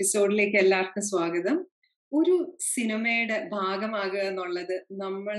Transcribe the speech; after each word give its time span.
എപ്പിസോഡിലേക്ക് 0.00 0.56
എല്ലാവർക്കും 0.56 1.02
സ്വാഗതം. 1.08 1.56
ഒരു 2.12 2.34
സിനിമയുടെ 2.74 3.36
ഭാഗമാകുക 3.52 4.22
എന്നുള്ളത് 4.28 4.72
നമ്മൾ 5.00 5.36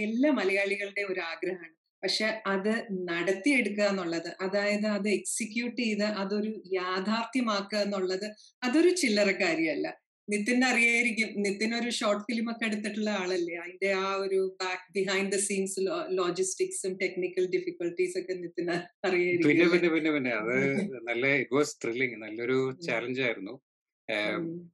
എല്ലാ 0.00 0.30
മലയാളികളുടെ 0.38 1.02
ഒരു 1.02 1.20
ആഗ്രഹമാണ്. 1.28 1.72
പക്ഷെ 2.02 2.26
അത് 2.46 2.70
നടത്തിയെടുക്കുക 3.08 3.86
എന്നുള്ളത് 3.92 4.28
അതായത് 4.40 4.86
അത് 4.86 5.08
എക്സിക്യൂട്ട് 5.08 5.78
ചെയ്ത് 5.82 6.04
അതൊരു 6.22 6.50
യാഥാർത്ഥ്യമാക്കുക 6.74 7.78
എന്നുള്ളത് 7.78 8.26
അതൊരു 8.62 8.90
ചില്ലറ 9.02 9.32
കാര്യമല്ല. 9.40 9.86
നിത്തിന് 10.28 10.64
അറിയായിരിക്കും 10.64 11.30
നിത്തിൻ 11.44 11.72
ഒരു 11.78 11.90
ഷോർട്ട് 11.90 12.24
ഫിലിം 12.28 12.46
ഒക്കെ 12.52 12.64
എടുത്തിട്ടുള്ള 12.66 13.10
ആളല്ലേ? 13.22 13.56
അതിന്റെ 13.62 13.90
ആ 14.02 14.10
ഒരു 14.24 14.40
ബാക്ക് 14.62 14.86
ബിഹൈൻഡ് 14.98 15.32
ദ 15.32 15.40
സീൻസ് 15.48 15.80
ലോജിസ്റ്റിക്സും 16.18 16.92
ടെക്നിക്കൽ 17.02 17.46
ഡിഫിക്കൽട്ടീസ് 17.56 18.16
ഒക്കെ 18.22 18.36
നിത്തിന് 18.44 18.76
അറിയായിരിക്കും 19.08 19.50
പിന്നെ 19.72 19.90
പിന്നെ 19.94 20.12
പിന്നെ 20.12 20.34
അത് 20.42 20.54
നല്ല 21.10 21.24
ഇറ്റ് 21.40 21.56
വാസ് 21.58 21.74
ത്രില്ലിങ് 21.82 22.20
നല്ലൊരു 22.26 22.58
ചാലഞ്ച് 22.88 23.22
ആയിരുന്നു. 23.26 23.56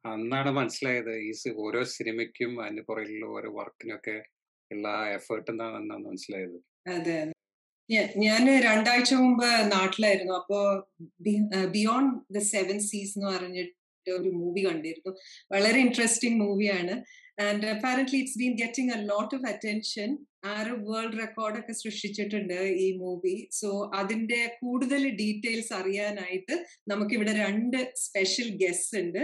അന്നാണ് 0.06 0.50
മനസ്സിലായത് 0.50 1.12
ഈ 1.18 1.32
ഓരോ 1.56 1.82
സിനിമയ്ക്കും 1.96 2.52
അതിന് 2.64 2.82
പുറകിലുള്ള 2.88 3.26
ഓരോ 3.36 3.50
വർക്കിനൊക്കെ 3.52 4.16
ഉള്ള 4.70 4.88
എഫേർട്ട് 5.14 5.50
എന്താണെന്നാണ് 5.50 6.04
മനസ്സിലായത്. 6.04 6.58
അതെ 6.88 7.18
ഞാൻ 8.18 8.42
രണ്ടാഴ്ച 8.60 9.14
മുമ്പ് 9.14 9.48
നാട്ടിലായിരുന്നു. 9.72 10.34
അപ്പോ 10.34 10.60
ബിയോണ്ട് 11.74 12.14
ദ 12.34 12.38
സെവൻ 12.38 12.78
സീസ് 12.80 13.14
എന്ന് 13.18 13.28
പറഞ്ഞിട്ട് 13.36 13.75
ഒരു 14.18 14.30
മൂവി 14.40 14.62
കണ്ടിരുന്നു. 14.66 15.12
വളരെ 15.54 15.78
ഇൻട്രസ്റ്റിംഗ് 15.86 16.40
മൂവിയാണ് 16.44 16.94
and 17.46 17.66
apparently 17.66 18.18
it's 18.22 18.38
been 18.42 18.52
getting 18.62 18.92
a 18.96 18.98
lot 19.10 19.32
of 19.36 19.46
attention 19.52 20.10
ആറ് 20.54 20.72
വേൾഡ് 20.88 21.18
റെക്കോർഡ് 21.22 21.58
ഒക്കെ 21.60 21.74
സൃഷ്ടിച്ചിട്ടുണ്ട് 21.82 22.58
ഈ 22.84 22.86
മൂവി 23.02 23.34
സോ 23.60 23.70
അതിന്റെ 24.00 24.40
കൂടുതൽ 24.60 25.02
ഡീറ്റെയിൽസ് 25.22 25.72
അറിയാനായിട്ട് 25.80 26.54
നമുക്കിവിടെ 26.92 27.32
രണ്ട് 27.44 27.78
സ്പെഷ്യൽ 28.04 28.48
ഗസ്റ്റ് 28.62 29.00
ഉണ്ട്. 29.02 29.22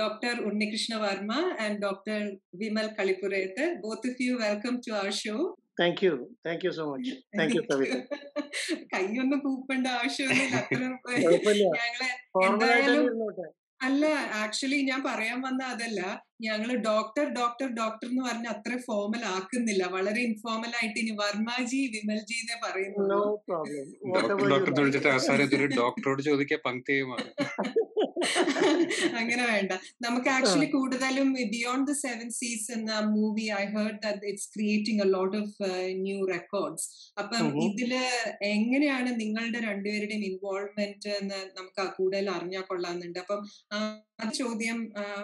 Doctor 0.00 0.34
Unnikrishna 0.48 0.94
Varma 1.04 1.32
and 1.64 1.78
doctor 1.86 2.18
Vimal 2.62 2.88
Kalippurath 2.98 3.66
both 3.84 4.10
of 4.10 4.22
you 4.26 4.34
welcome 4.44 4.74
to 4.86 4.92
our 5.00 5.12
show 5.22 5.36
thank 5.80 6.00
you 6.06 6.14
thank 6.46 6.64
you 6.66 6.70
so 6.78 6.84
much 6.90 7.12
thank 7.38 7.54
you 7.56 7.62
Kavitha 7.70 7.94
കൈയൊന്നും 8.94 9.40
കൂപ്പേണ്ട 9.46 9.86
ആവശ്യമൊന്നുമില്ല. 9.98 11.64
ഞങ്ങളെ 11.80 12.10
എന്തായാലും 12.46 13.04
അല്ല 13.80 14.04
ആക്ച്വലി 14.34 14.78
ഞാൻ 14.82 15.00
പറയാൻ 15.04 15.38
വന്ന 15.40 15.62
അതല്ല. 15.64 16.00
ഞങ്ങൾ 16.40 16.70
ഡോക്ടർ 16.82 17.24
ഡോക്ടർ 17.38 17.68
ഡോക്ടർ 17.78 18.06
എന്ന് 18.08 18.22
പറഞ്ഞ 18.24 18.48
അത്ര 18.48 18.74
ഫോമൽ 18.86 19.22
ആക്കുന്നില്ല. 19.32 19.84
വളരെ 19.94 20.20
ഇൻഫോർമൽ 20.28 20.72
ആയിട്ട് 20.78 20.98
ഇനി 21.00 21.14
വർമ്മജി 21.20 21.80
വിമൽജി 21.94 22.36
എന്നേ 22.42 22.56
no 23.08 23.20
problem 23.46 23.88
doctor 24.08 24.32
what 24.32 24.50
doctor 24.52 24.70
എന്ന് 24.70 24.82
വിളിച്ചിട്ട് 24.82 25.10
അവസാനം 25.14 25.44
ഇതൊരു 25.48 25.68
ഡോക്ടറോട് 25.80 26.22
ചോദിക്കുക 26.28 26.60
പങ്ക്തിയുമാണ് 26.66 27.28
അങ്ങനെ 29.18 29.44
വേണ്ട. 29.50 29.72
നമുക്ക് 30.04 30.28
ആക്ച്വലി 30.28 30.66
കൂടുതലും 30.68 31.28
ബിയോണ്ട് 31.52 31.86
ദ 31.88 31.94
സെവൻ 31.98 32.28
സീസ് 32.38 32.66
എന്ന 32.72 32.92
movie 33.10 33.44
I 33.54 33.62
heard 33.74 33.98
that 34.04 34.26
it's 34.30 34.48
creating 34.54 35.02
a 35.02 35.08
lot 35.08 35.36
of 35.36 35.68
new 36.00 36.18
records 36.32 36.86
അപ്പം 37.16 37.46
ഇതിൽ 37.68 37.92
എങ്ങനെയാണ് 38.50 39.12
നിങ്ങളുടെ 39.20 39.60
രണ്ടുപേരുടെയും 39.68 40.24
ഇൻവോൾവ്മെന്റ് 40.30 41.14
എന്ന് 41.20 41.40
നമുക്ക് 41.58 41.86
കൂടുതൽ 41.98 42.28
അറിഞ്ഞാൽ 42.30 42.66
കൊള്ളാന്നുണ്ട് 42.70 43.20
അപ്പം 43.20 43.40
അത് 44.18 44.32
ചോദ്യം. 44.42 44.78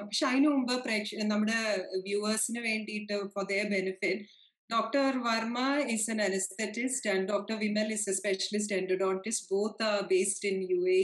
പക്ഷെ 0.06 0.24
അതിനു 0.30 0.48
മുമ്പ് 0.54 0.74
പ്രേക്ഷ 0.84 1.26
നമ്മുടെ 1.32 1.60
വ്യൂവേഴ്സിന് 2.08 2.60
വേണ്ടിയിട്ട് 2.68 3.16
for 3.34 3.44
their 3.52 3.68
benefit 3.76 4.24
doctor 4.70 5.08
Varma 5.26 5.58
is 5.94 6.08
an 6.12 6.20
anaesthetist 6.26 7.08
and 7.12 7.26
doctor 7.32 7.56
Vimal 7.64 7.88
is 7.96 8.06
a 8.10 8.14
specialist 8.20 8.76
endodontist 8.80 9.48
both 9.54 9.84
are 9.90 9.98
based 10.12 10.48
in 10.52 10.58
U 10.72 10.80
A 11.00 11.02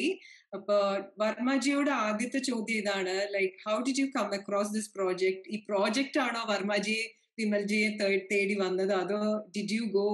അപ്പൊ 0.57 0.77
വർമ്മജിയുടെ 1.23 1.93
ആദ്യത്തെ 2.07 2.41
ചോദ്യം 2.51 2.79
ഇതാണ് 2.83 3.15
like 3.37 3.55
how 3.67 3.77
did 3.89 4.03
you 4.03 4.07
come 4.17 4.31
across 4.39 4.75
this 4.77 4.91
project 4.97 5.45
ഈ 5.55 5.59
പ്രോജക്റ്റ് 5.69 6.21
ആണോ 6.27 6.43
വർമ്മജി 6.53 6.99
വിമൽജിയെ 7.41 7.89
തേടി 8.33 8.55
വന്നത്? 8.65 8.93
അതോ 9.03 9.21
did 9.57 9.77
you 9.77 9.85
go 9.99 10.07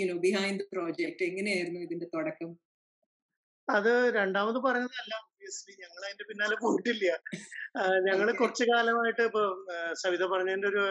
you know 0.00 0.16
behind 0.26 0.60
the 0.62 0.66
project 0.74 1.22
എങ്ങനെയായിരുന്നു 1.30 1.80
ഇതിന്റെ 1.86 2.08
തുടക്കം? 2.16 2.50
അത് 3.68 3.92
രണ്ടാമത് 4.18 4.58
പറഞ്ഞതല്ല 4.66 5.14
ഒബ്വിയസ്ലി 5.40 5.74
ഞങ്ങൾ 5.82 6.00
അതിന്റെ 6.06 6.24
പിന്നാലെ 6.30 6.56
പോയിട്ടില്ല. 6.62 7.04
ഞങ്ങൾ 8.06 8.26
കുറച്ചു 8.40 8.64
കാലമായിട്ട് 8.70 9.22
ഇപ്പൊ 9.28 9.42
സവിത 10.00 10.24
പറഞ്ഞതിന്റെ 10.32 10.68
ഒരു 10.72 10.82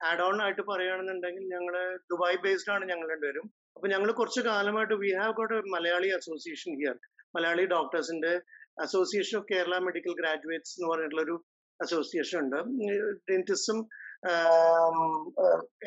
ആഡ് 0.00 0.22
ഓൺ 0.26 0.36
ആയിട്ട് 0.44 0.62
പറയുകയാണെന്നുണ്ടെങ്കിൽ 0.70 1.44
ഞങ്ങൾ 1.54 1.74
ദുബായ് 2.12 2.38
ബേസ്ഡ് 2.44 2.72
ആണ് 2.74 2.84
ഞങ്ങൾ 2.90 3.06
രണ്ടുപേരും. 3.14 3.46
അപ്പൊ 3.76 3.86
ഞങ്ങൾ 3.94 4.08
കുറച്ചു 4.20 4.42
കാലമായിട്ട് 4.48 4.96
we 5.02 5.10
have 5.20 5.34
got 5.38 5.58
Malayali 5.74 6.10
association 6.18 6.72
here 6.80 6.96
Malayali 7.36 7.64
ഡോക്ടേഴ്സിന്റെ 7.74 8.32
association 8.86 9.34
of 9.40 9.48
Kerala 9.52 9.74
medical 9.88 10.14
graduates 10.20 10.74
എന്ന് 10.78 10.88
പറഞ്ഞിട്ടുള്ള 10.92 11.24
ഒരു 11.28 11.36
അസോസിയേഷൻ 11.80 12.38
ഉണ്ട് 12.44 12.58
ഡെന്റിസ്റ്റും 13.32 13.78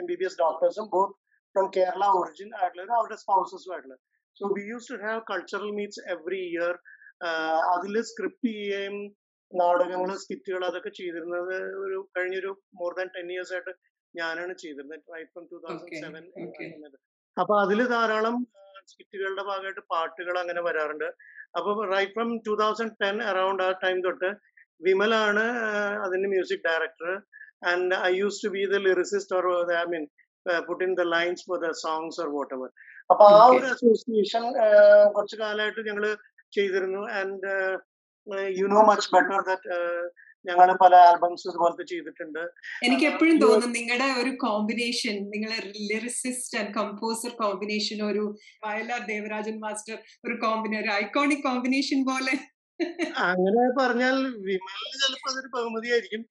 എം 0.02 0.06
ബി 0.12 0.18
ബി 0.22 0.28
എസ് 0.30 0.40
ഡോക്ടേഴ്സും 0.44 0.88
ബോത്ത് 0.96 1.16
ഫ്രം 1.56 1.68
കേരള 1.80 2.06
ഒറിജിൻ 2.20 2.50
ആയിട്ടുള്ള 2.60 2.94
അവരുടെ 3.00 3.20
സ്പൗസസും 3.24 3.72
ആയിട്ടുള്ള. 3.74 3.98
So 4.38 4.46
we 4.58 4.64
use 4.72 4.88
to 4.92 4.98
have 5.08 5.22
cultural 5.32 5.72
meets 5.80 6.02
every 6.16 6.42
year 6.54 6.74
അതിൽ 7.72 7.96
സ്ക്രിപ്റ്റ് 8.09 8.50
ചെയ്യുകയും 8.50 8.96
നാടകങ്ങൾ 9.52 10.12
സ്കിറ്റുകൾ 10.24 10.62
അതൊക്കെ 10.69 10.91
ചെയ്തിരുന്നത് 11.00 11.56
ഒരു 11.84 11.97
കഴിഞ്ഞൊരു 12.16 12.52
മോർ 12.80 12.91
ദാൻ 12.97 13.07
ടെൻ 13.16 13.28
ഇയേഴ്സ് 13.34 13.53
ആയിട്ട് 13.53 13.74
ഞാനാണ് 14.16 14.53
ചെയ്തിരുന്നത് 14.62 15.02
right 15.13 15.31
from 15.34 15.44
two 15.52 15.57
thousand 15.66 16.00
seven. 16.03 16.24
അപ്പൊ 17.38 17.53
അതിൽ 17.63 17.80
ധാരാളം 17.88 18.38
സ്കിറ്റുകളുടെ 18.88 19.44
ഭാഗമായിട്ട് 19.50 19.84
പാട്ടുകൾ 19.94 20.35
അങ്ങനെ 20.40 20.62
വരാറുണ്ട്. 20.68 21.09
അപ്പൊ 21.57 21.72
right 21.94 22.13
from 22.13 22.30
two 22.47 22.53
thousand 22.62 22.96
ten 23.03 23.18
around 23.30 23.63
ആ 23.63 23.72
ടൈം 23.84 23.97
തൊട്ട് 24.01 24.30
വിമലാണ് 24.81 25.46
അതിന്റെ 26.06 26.28
music 26.28 26.63
director 26.68 27.12
and 27.66 27.96
I 28.07 28.12
use 28.19 28.40
to 28.46 28.50
be 28.50 28.63
the 28.66 28.80
lyricist 28.88 29.36
or 29.38 29.46
I 29.74 29.86
mean 29.94 30.06
put 30.68 30.84
in 30.84 30.94
the 30.94 31.06
lines 31.16 31.44
for 31.47 31.57
the 31.66 31.72
songs 31.81 32.19
or 32.22 32.30
whatever 32.57 32.69
അപ്പൊ 33.09 33.25
ആ 33.36 33.44
ഒരു 33.53 33.68
അസോസിയേഷൻ 33.75 34.44
കുറച്ചു 35.16 35.38
കാലമായിട്ട് 35.38 35.81
ഞങ്ങൾ 35.90 36.06
ചെയ്തിരുന്നു. 36.58 37.04
And 37.20 37.52
you 38.60 38.66
know 38.74 38.82
much 38.90 39.10
better 39.14 39.40
that 39.50 39.78
ഞങ്ങൾ 40.48 40.70
പല 40.82 40.94
ആൽബംസ് 41.08 41.46
ഇതുപോലത്തെ 41.48 41.86
ചെയ്തിട്ടുണ്ട്. 41.92 42.44
എനിക്ക് 42.86 43.06
എപ്പോഴും 43.10 43.38
തോന്നും 43.44 43.72
നിങ്ങളുടെ 43.78 44.08
ഒരു 44.22 44.32
കോമ്പിനേഷൻ 44.44 45.16
നിങ്ങളെ 45.34 45.58
ലിറിസിസ്റ്റ് 45.90 46.58
ആൻഡ് 46.60 46.74
കമ്പോസർ 46.78 47.32
കോമ്പിനേഷൻ 47.42 47.98
ഒരു 48.12 48.24
വയലാർ 48.66 49.02
ദേവരാജൻ 49.10 49.58
മാസ്റ്റർ 49.66 49.98
ഒരു 50.28 50.36
കോമ്പിനേ 50.46 50.78
ഒരു 50.84 50.92
ഐക്കോണിക് 51.02 51.44
കോമ്പിനേഷൻ 51.48 52.00
പോലെ. 52.12 52.36
അങ്ങനെ 53.30 53.64
പറഞ്ഞാൽ 53.80 54.16
വിമലിന് 54.48 54.98
ചിലപ്പോ 55.04 55.30
അതൊരു 55.31 55.50
ബഹുമതിയായിരിക്കും. 55.56 56.24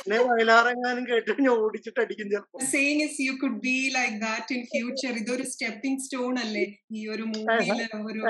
പിന്നെ 0.00 0.18
വയലാറെങ്ങാനും 0.28 1.04
കേട്ട് 1.10 1.32
ഞാൻ 1.44 1.54
ഓടിച്ചിട്ട് 1.64 2.00
അടിക്കും 2.04 2.28
ചിലപ്പോ 2.32 2.58
saying 2.72 3.02
is 3.06 3.18
you 3.26 3.32
could 3.42 3.58
be 3.66 3.76
like 3.96 4.16
that 4.26 4.54
in 4.56 4.62
future 4.72 5.12
ഇതൊരു 5.22 5.44
സ്റ്റെപ്പിംഗ് 5.52 6.00
സ്റ്റോൺ 6.04 6.34
അല്ലേ? 6.44 6.64
ഈ 6.96 7.00
ഒരു 7.14 7.24
മൂവിയിലെ 7.32 7.86
ഒരു 8.08 8.20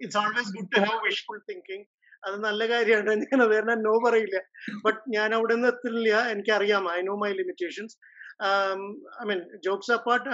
it's 0.00 0.18
always 0.22 0.52
good 0.56 0.70
to 0.74 0.80
have 0.86 1.00
wishful 1.06 1.40
thinking 1.50 1.86
അത് 2.22 2.36
നല്ല 2.46 2.62
കാര്യമാണ്. 2.70 3.12
ഞാൻ 3.24 3.40
കാരണം 3.52 3.82
നോ 3.86 3.92
പറയില്ല. 4.06 4.38
ബട്ട് 4.84 5.00
ഞാൻ 5.16 5.28
അവിടെ 5.36 5.54
നിന്ന് 5.56 5.68
എത്തില്ല. 5.72 6.16
എനിക്കറിയാം. 6.32 6.84
I 6.96 6.98
know 7.08 7.14
my 7.22 7.30
limitations 7.40 7.96
I 9.20 9.24
mean 9.28 9.40
jobs 9.66 9.92
apart 9.96 10.28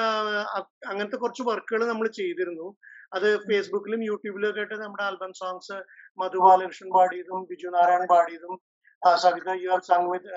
അങ്ങനത്തെ 0.90 1.18
കുറച്ച് 1.22 1.44
വർക്കുകൾ 1.50 1.82
നമ്മൾ 1.92 2.06
ചെയ്തിരുന്നു. 2.20 2.66
അത് 3.16 3.28
ഫേസ്ബുക്കിലും 3.48 4.00
യൂട്യൂബിലും 4.08 4.48
ഒക്കെ 4.50 4.60
ആയിട്ട് 4.62 4.76
നമ്മുടെ 4.84 5.04
ആൽബം 5.08 5.32
സോങ്സ് 5.40 5.76
മധു 6.18 6.38
ബാലകൃഷ്ണൻ 6.44 6.88
പാടിയതും 6.96 7.42
Biju 7.50 7.68
Narayan 7.76 8.04
പാടിയതും 8.14 8.54
Savitha 9.16 9.50
you 9.50 9.70
are 9.70 9.80
sung 9.80 10.10
with 10.10 10.30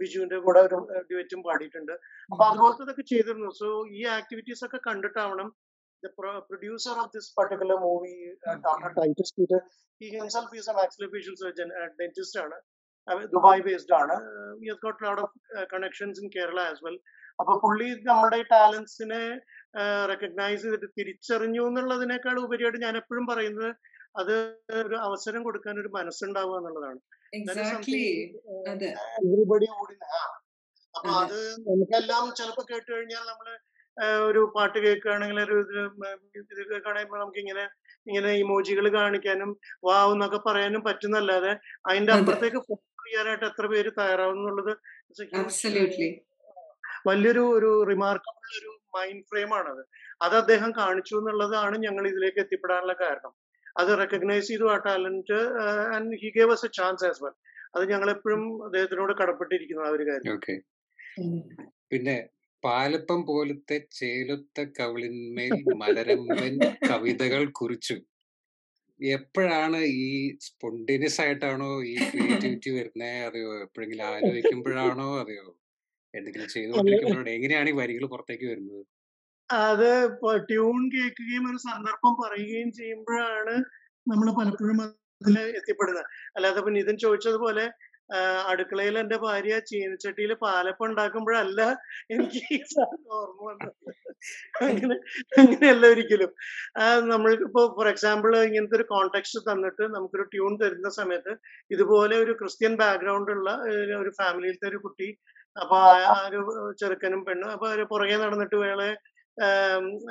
ബിജുവിന്റെ 0.00 0.36
കൂടെ 0.36 0.60
ഒരു 0.60 0.88
ഡ്യുവറ്റും 1.10 1.42
പാടിയിട്ടുണ്ട്. 1.42 1.92
അപ്പൊ 2.32 2.44
അതുപോലത്തെ 2.44 3.02
ചെയ്തിരുന്നു. 3.02 3.50
സോ 3.50 3.86
ഈ 3.90 4.04
ആക്ടിവിറ്റീസ് 4.04 4.64
ഒക്കെ 4.64 4.80
കണ്ടിട്ടാവണം 4.86 5.50
the 6.02 6.10
pro- 6.10 6.42
producer 6.50 6.94
of 7.00 7.08
this 7.14 7.34
particular 7.40 7.76
movie, 7.80 8.18
uh, 8.48 8.56
Dr. 8.56 8.90
Titus 8.94 9.32
Peter, 9.32 9.60
he 10.00 10.10
himself 10.10 10.48
is 10.52 10.68
a 10.68 10.74
maxillofacial 10.74 11.36
surgeon 11.42 11.70
and 11.80 11.92
dentist 12.00 12.36
ആണ്. 12.38 12.56
ദുബായ് 13.32 13.62
ബേസ്ഡ് 13.62 13.94
ആണ്. 13.94 14.14
We 14.60 14.68
has 14.70 14.78
got 14.78 15.04
lot 15.04 15.22
of 15.22 15.34
connections 15.64 16.20
in 16.20 16.28
Kerala 16.28 16.60
as 16.60 16.84
well 16.84 17.00
അപ്പൊ 17.40 17.58
പുള്ളി 17.58 17.94
നമ്മുടെ 18.02 18.42
ടാലൻസിനെ 18.42 19.22
recognise 20.10 20.62
ചെയ്തിട്ട് 20.62 20.88
തിരിച്ചറിഞ്ഞു 20.98 21.62
എന്നുള്ളതിനേക്കാൾ 21.66 22.36
ഉപരിയായിട്ട് 22.40 22.80
ഞാൻ 22.82 22.96
എപ്പോഴും 22.96 23.26
പറയുന്നത് 23.26 23.70
അത് 24.14 24.34
ഒരു 24.80 24.96
അവസരം 24.98 25.42
കൊടുക്കാൻ 25.42 25.80
ഒരു 25.80 25.90
മനസ്സുണ്ടാവുക 25.92 26.58
എന്നുള്ളതാണ്. 26.58 27.00
അതെ. 28.68 28.90
എവറിബഡി 29.20 29.68
ഓടി 29.78 29.94
അപ്പൊ 30.94 31.12
അത്. 31.22 31.38
നമുക്കെല്ലാം 31.68 32.26
ചിലപ്പോ 32.36 32.62
കേട്ട് 32.64 32.88
കഴിഞ്ഞാൽ 32.92 33.24
നമ്മൾ 33.26 33.48
ഒരു 34.28 34.40
പാട്ട് 34.54 34.78
കേൾക്കുകയാണെങ്കിൽ 34.78 35.38
ഒരു 35.40 35.56
ഇത് 36.34 36.60
കേൾക്കുകയാണെങ്കിൽ 36.62 37.18
നമുക്ക് 37.18 37.38
ഇങ്ങനെ 37.38 37.64
ഇങ്ങനെ 38.06 38.30
ഇമോജികൾ 38.34 38.86
കാണിക്കാനും 38.92 39.50
വാവ് 39.84 40.12
എന്നൊക്കെ 40.12 40.40
പറയാനും 40.46 40.82
പറ്റുന്നല്ലാതെ 40.84 41.52
അതിന്റെ 41.88 42.12
അതെ. 42.12 42.20
അപ്പുറത്തേക്ക് 42.20 42.60
ഫോക്കസ് 42.68 43.04
ചെയ്യാനായിട്ട് 43.06 43.46
എത്ര 43.46 43.66
പേര് 43.66 43.90
തയ്യാറാവും 43.98 44.38
എന്നുള്ളത് 44.38 44.72
വലിയൊരു 47.06 47.44
ഒരു 47.56 47.70
റിമാർക്കബിൾ 47.84 48.50
ഒരു 48.60 48.70
മൈൻഡ് 48.96 49.24
ഫ്രെയിം 49.30 49.50
ആണത്. 49.58 49.82
അത് 50.20 50.34
അദ്ദേഹം 50.42 50.70
കാണിച്ചു 50.80 51.14
എന്നുള്ളതാണ് 51.20 51.76
ഞങ്ങൾ 51.86 52.04
ഇതിലേക്ക് 52.12 52.40
എത്തിപ്പെടാനുള്ള 52.44 52.94
കാരണം. 53.02 53.32
അത് 53.76 53.90
റെക്കഗ്നൈസ് 54.00 54.48
ചെയ്തു 54.50 54.66
ആ 54.72 54.76
talent 54.86 55.38
and 55.94 56.16
he 56.22 56.28
gave 56.36 56.52
us 56.56 56.66
a 56.66 56.70
chance 56.78 57.04
as 57.08 57.22
well 57.24 57.34
അത് 57.76 57.84
ഞങ്ങൾ 57.92 58.08
എപ്പോഴും 58.16 58.42
അദ്ദേഹത്തിനോട് 58.66 59.12
കടപ്പെട്ടിരിക്കുന്നു 59.20 59.84
ആ 59.86 59.92
ഒരു 59.96 60.04
കാര്യം. 60.10 60.32
ഓക്കെ 60.36 60.54
പിന്നെ 61.90 62.16
പാലപ്പം 62.62 63.20
പോലത്തെ 63.30 63.76
ചേലുത്ത 63.98 64.58
കവിളിന്മേൽ 64.78 65.54
മലരമ്പൻ 65.82 66.54
കവിതകൾ 66.88 67.42
കുറിച്ചു. 67.58 67.96
എപ്പോഴാണ് 69.00 69.78
ഈ 70.00 70.08
സ്പോണ്ടിനിയസ് 70.46 71.20
ആയിട്ടാണോ 71.24 71.70
ഈ 71.90 71.94
ക്രിയേറ്റിവിറ്റി 72.10 72.70
വരുന്നത് 72.76 73.16
അതെയോ 73.28 73.50
എപ്പോഴെങ്കിലും 73.64 74.06
ആലോചിക്കുമ്പോഴാണോ 74.10 75.08
അതെയോ 75.22 75.46
എന്തെങ്കിലും 76.18 76.50
ചെയ്തുകൊണ്ടിരിക്കുമ്പോഴാണോ 76.54 77.30
എങ്ങനെയാണ് 77.36 77.70
ഈ 77.72 77.76
വരികൾ 77.82 78.04
പുറത്തേക്ക് 78.14 78.46
വരുന്നത്? 78.50 78.82
അത് 79.50 79.88
ട്യൂൺ 80.50 80.82
കേൾക്കുകയും 80.94 81.46
ഒരു 81.50 81.58
സന്ദർഭം 81.68 82.12
പറയുകയും 82.22 82.70
ചെയ്യുമ്പോഴാണ് 82.78 83.54
നമ്മൾ 84.06 84.28
പലപ്പോഴും 84.38 84.78
അതിൽ 84.84 85.36
എത്തിപ്പെടുന്നത്. 85.58 86.06
അല്ലാതെ 86.36 86.58
ഇപ്പൊ 86.62 86.72
നിതിൻ 86.78 86.96
ചോദിച്ചതുപോലെ 87.04 87.64
അടുക്കളയിൽ 88.50 88.94
എന്റെ 89.02 89.16
ഭാര്യ 89.22 89.54
ചീനച്ചട്ടിയിൽ 89.68 90.32
പാലപ്പം 90.42 90.86
ഉണ്ടാക്കുമ്പോഴല്ല 90.88 91.60
എനിക്ക് 92.14 92.40
ഈ 92.56 92.58
ഓർമ്മ 93.16 93.40
വന്നത്. 93.48 93.92
അങ്ങനെ 94.66 94.96
അങ്ങനെയല്ല 95.40 95.84
ഒരിക്കലും. 95.92 96.30
നമ്മൾക്ക് 97.12 97.44
ഇപ്പോ 97.48 97.62
ഫോർ 97.76 97.88
എക്സാമ്പിൾ 97.92 98.34
ഇങ്ങനത്തെ 98.48 98.76
ഒരു 98.80 98.86
കോണ്ടെക്സ്റ്റ് 98.92 99.40
തന്നിട്ട് 99.48 99.86
നമുക്കൊരു 99.94 100.26
ട്യൂൺ 100.34 100.52
തരുന്ന 100.62 100.90
സമയത്ത് 101.00 101.34
ഇതുപോലെ 101.70 102.16
ഒരു 102.24 102.34
ക്രിസ്ത്യൻ 102.42 102.74
ബാക്ക്ഗ്രൗണ്ട് 102.82 103.32
ഉള്ള 103.36 103.50
ഒരു 104.02 104.12
ഫാമിലിയിലത്തെ 104.20 104.68
ഒരു 104.72 104.80
കുട്ടി 104.86 105.08
അപ്പൊ 105.56 105.76
ആ 106.04 106.14
ഒരു 106.28 106.40
ചെറുക്കനും 106.80 107.20
പെണ്ണും 107.26 107.50
അപ്പൊ 107.54 107.66
അവർ 107.70 107.80
പുറകെ 107.92 108.16
നടന്നിട്ട് 108.22 108.56
വേളെ 108.62 108.88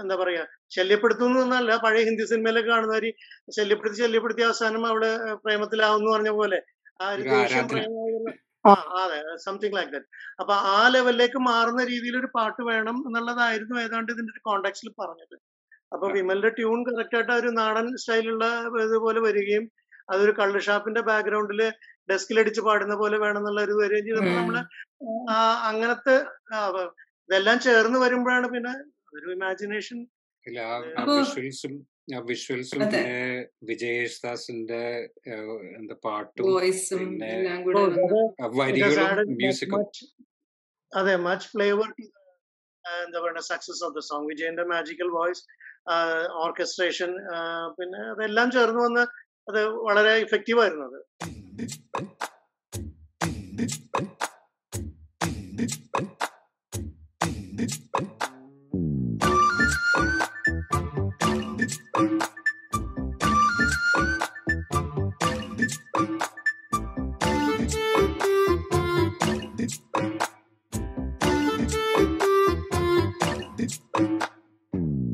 എന്താ 0.01 0.15
പറയാ 0.21 0.43
ശല്യപ്പെടുത്തുന്നു 0.75 1.39
എന്നല്ല 1.43 1.75
പഴയ 1.83 2.01
ഹിന്ദി 2.07 2.25
സിനിമയിലൊക്കെ 2.31 2.71
കാണുന്നവര് 2.71 3.09
ശല്യപ്പെടുത്തി 3.57 3.99
ശല്യപ്പെടുത്തി 4.01 4.43
അവസാനം 4.47 4.85
അവിടെ 4.85 5.11
പ്രേമത്തിലാവുന്നു 5.43 6.09
പറഞ്ഞ 6.15 6.31
പോലെ 6.39 6.59
ആ 6.99 7.07
ഒരു 7.13 7.23
ദേഷ്യം 7.29 7.67
ആ. 8.65 8.73
അതെ 8.99 9.15
സംതിങ് 9.45 9.75
ലൈക്ക് 9.77 9.91
ദാറ്റ് 9.93 10.09
അപ്പൊ 10.41 10.53
ആ 10.69 10.81
ലെവലിലേക്ക് 10.93 11.39
മാറുന്ന 11.47 11.81
രീതിയിൽ 11.89 12.15
ഒരു 12.19 12.29
പാട്ട് 12.35 12.61
വേണം 12.69 12.97
എന്നുള്ളതായിരുന്നു 13.07 13.75
ഏതാണ്ട് 13.81 14.11
ഇതിന്റെ 14.13 14.31
ഒരു 14.35 14.41
കോണ്ടാക്സിൽ 14.45 14.89
പറഞ്ഞത്. 15.01 15.35
അപ്പൊ 15.91 16.05
വിമലിന്റെ 16.15 16.51
ട്യൂൺ 16.57 16.79
കറക്റ്റ് 16.87 17.17
ആയിട്ട് 17.17 17.33
ഒരു 17.41 17.49
നാടൻ 17.57 17.87
സ്റ്റൈലുള്ള 18.01 18.45
ഇതുപോലെ 18.85 19.19
വരികയും 19.27 19.65
അതൊരു 20.09 20.33
കള്ള് 20.39 20.59
ഷാപ്പിന്റെ 20.61 21.01
ബാക്ക്ഗ്രൗണ്ടിൽ 21.01 21.61
ഡെസ്കിലടിച്ച് 22.09 22.61
പാടുന്ന 22.61 22.95
പോലെ 22.95 23.17
വേണം 23.17 23.39
എന്നുള്ള 23.41 23.61
ഒരു 23.61 23.75
വരെ 23.77 23.99
ചെയ്തപ്പോൾ 23.99 24.35
നമ്മൾ 24.35 24.57
അങ്ങനത്തെ 25.67 26.15
ഇതെല്ലാം 27.29 27.57
ചേർന്ന് 27.59 27.99
വരുമ്പോഴാണ് 27.99 28.47
പിന്നെ 28.47 28.73
ഒരു 29.13 29.27
ഇമാജിനേഷൻ 29.31 29.99
ഇല്ല 30.45 30.59
ആ 30.93 31.03
വിഷ്വൽസും 31.11 31.73
വിഷ്വൽസും 32.23 32.79
പിന്നെ 32.81 33.03
വിജയേഷ് 33.63 34.19
ദാസിന്റെ 34.23 34.83
എന്താ 35.75 35.95
പാട്ടും 36.03 36.45
പിന്നെ 36.93 37.31
വരികളും 38.55 39.31
മ്യൂസിക്കും 39.35 39.85
അതെ 40.91 41.13
മച്ച് 41.23 41.47
ഫ്ലേവർ 41.47 41.89
എന്താ 42.85 43.17
പറയുക 43.19 43.43
സക്സസ് 43.45 43.81
ഓഫ് 43.85 43.95
ദ 43.95 44.01
സോങ് 44.07 44.27
വിജയന്റെ 44.27 44.65
മാജിക്കൽ 44.71 45.09
വോയിസ് 45.09 45.43
ഓർക്കസ്ട്രേഷൻ 46.41 47.11
പിന്നെ 47.77 48.01
അതെല്ലാം 48.09 48.49
ചേർന്ന് 48.51 48.81
വന്ന് 48.81 49.03
അത് 49.47 49.67
വളരെ 49.67 50.17
ഇഫക്റ്റീവ് 50.17 50.61
ആയിരുന്നു 50.61 50.85
അത്. 50.85 50.99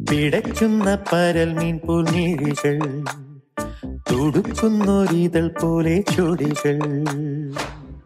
പിടയ്ക്കുന്ന 0.09 0.95
പരൽ 1.11 1.53
മീൻ 1.53 1.77
പൂർമിഴികൾ 1.77 2.77
തുടുക്കുന്നൊരിതൾ 4.29 5.47
പോലെ 5.47 6.03
ചൊടികൾ. 6.15 6.79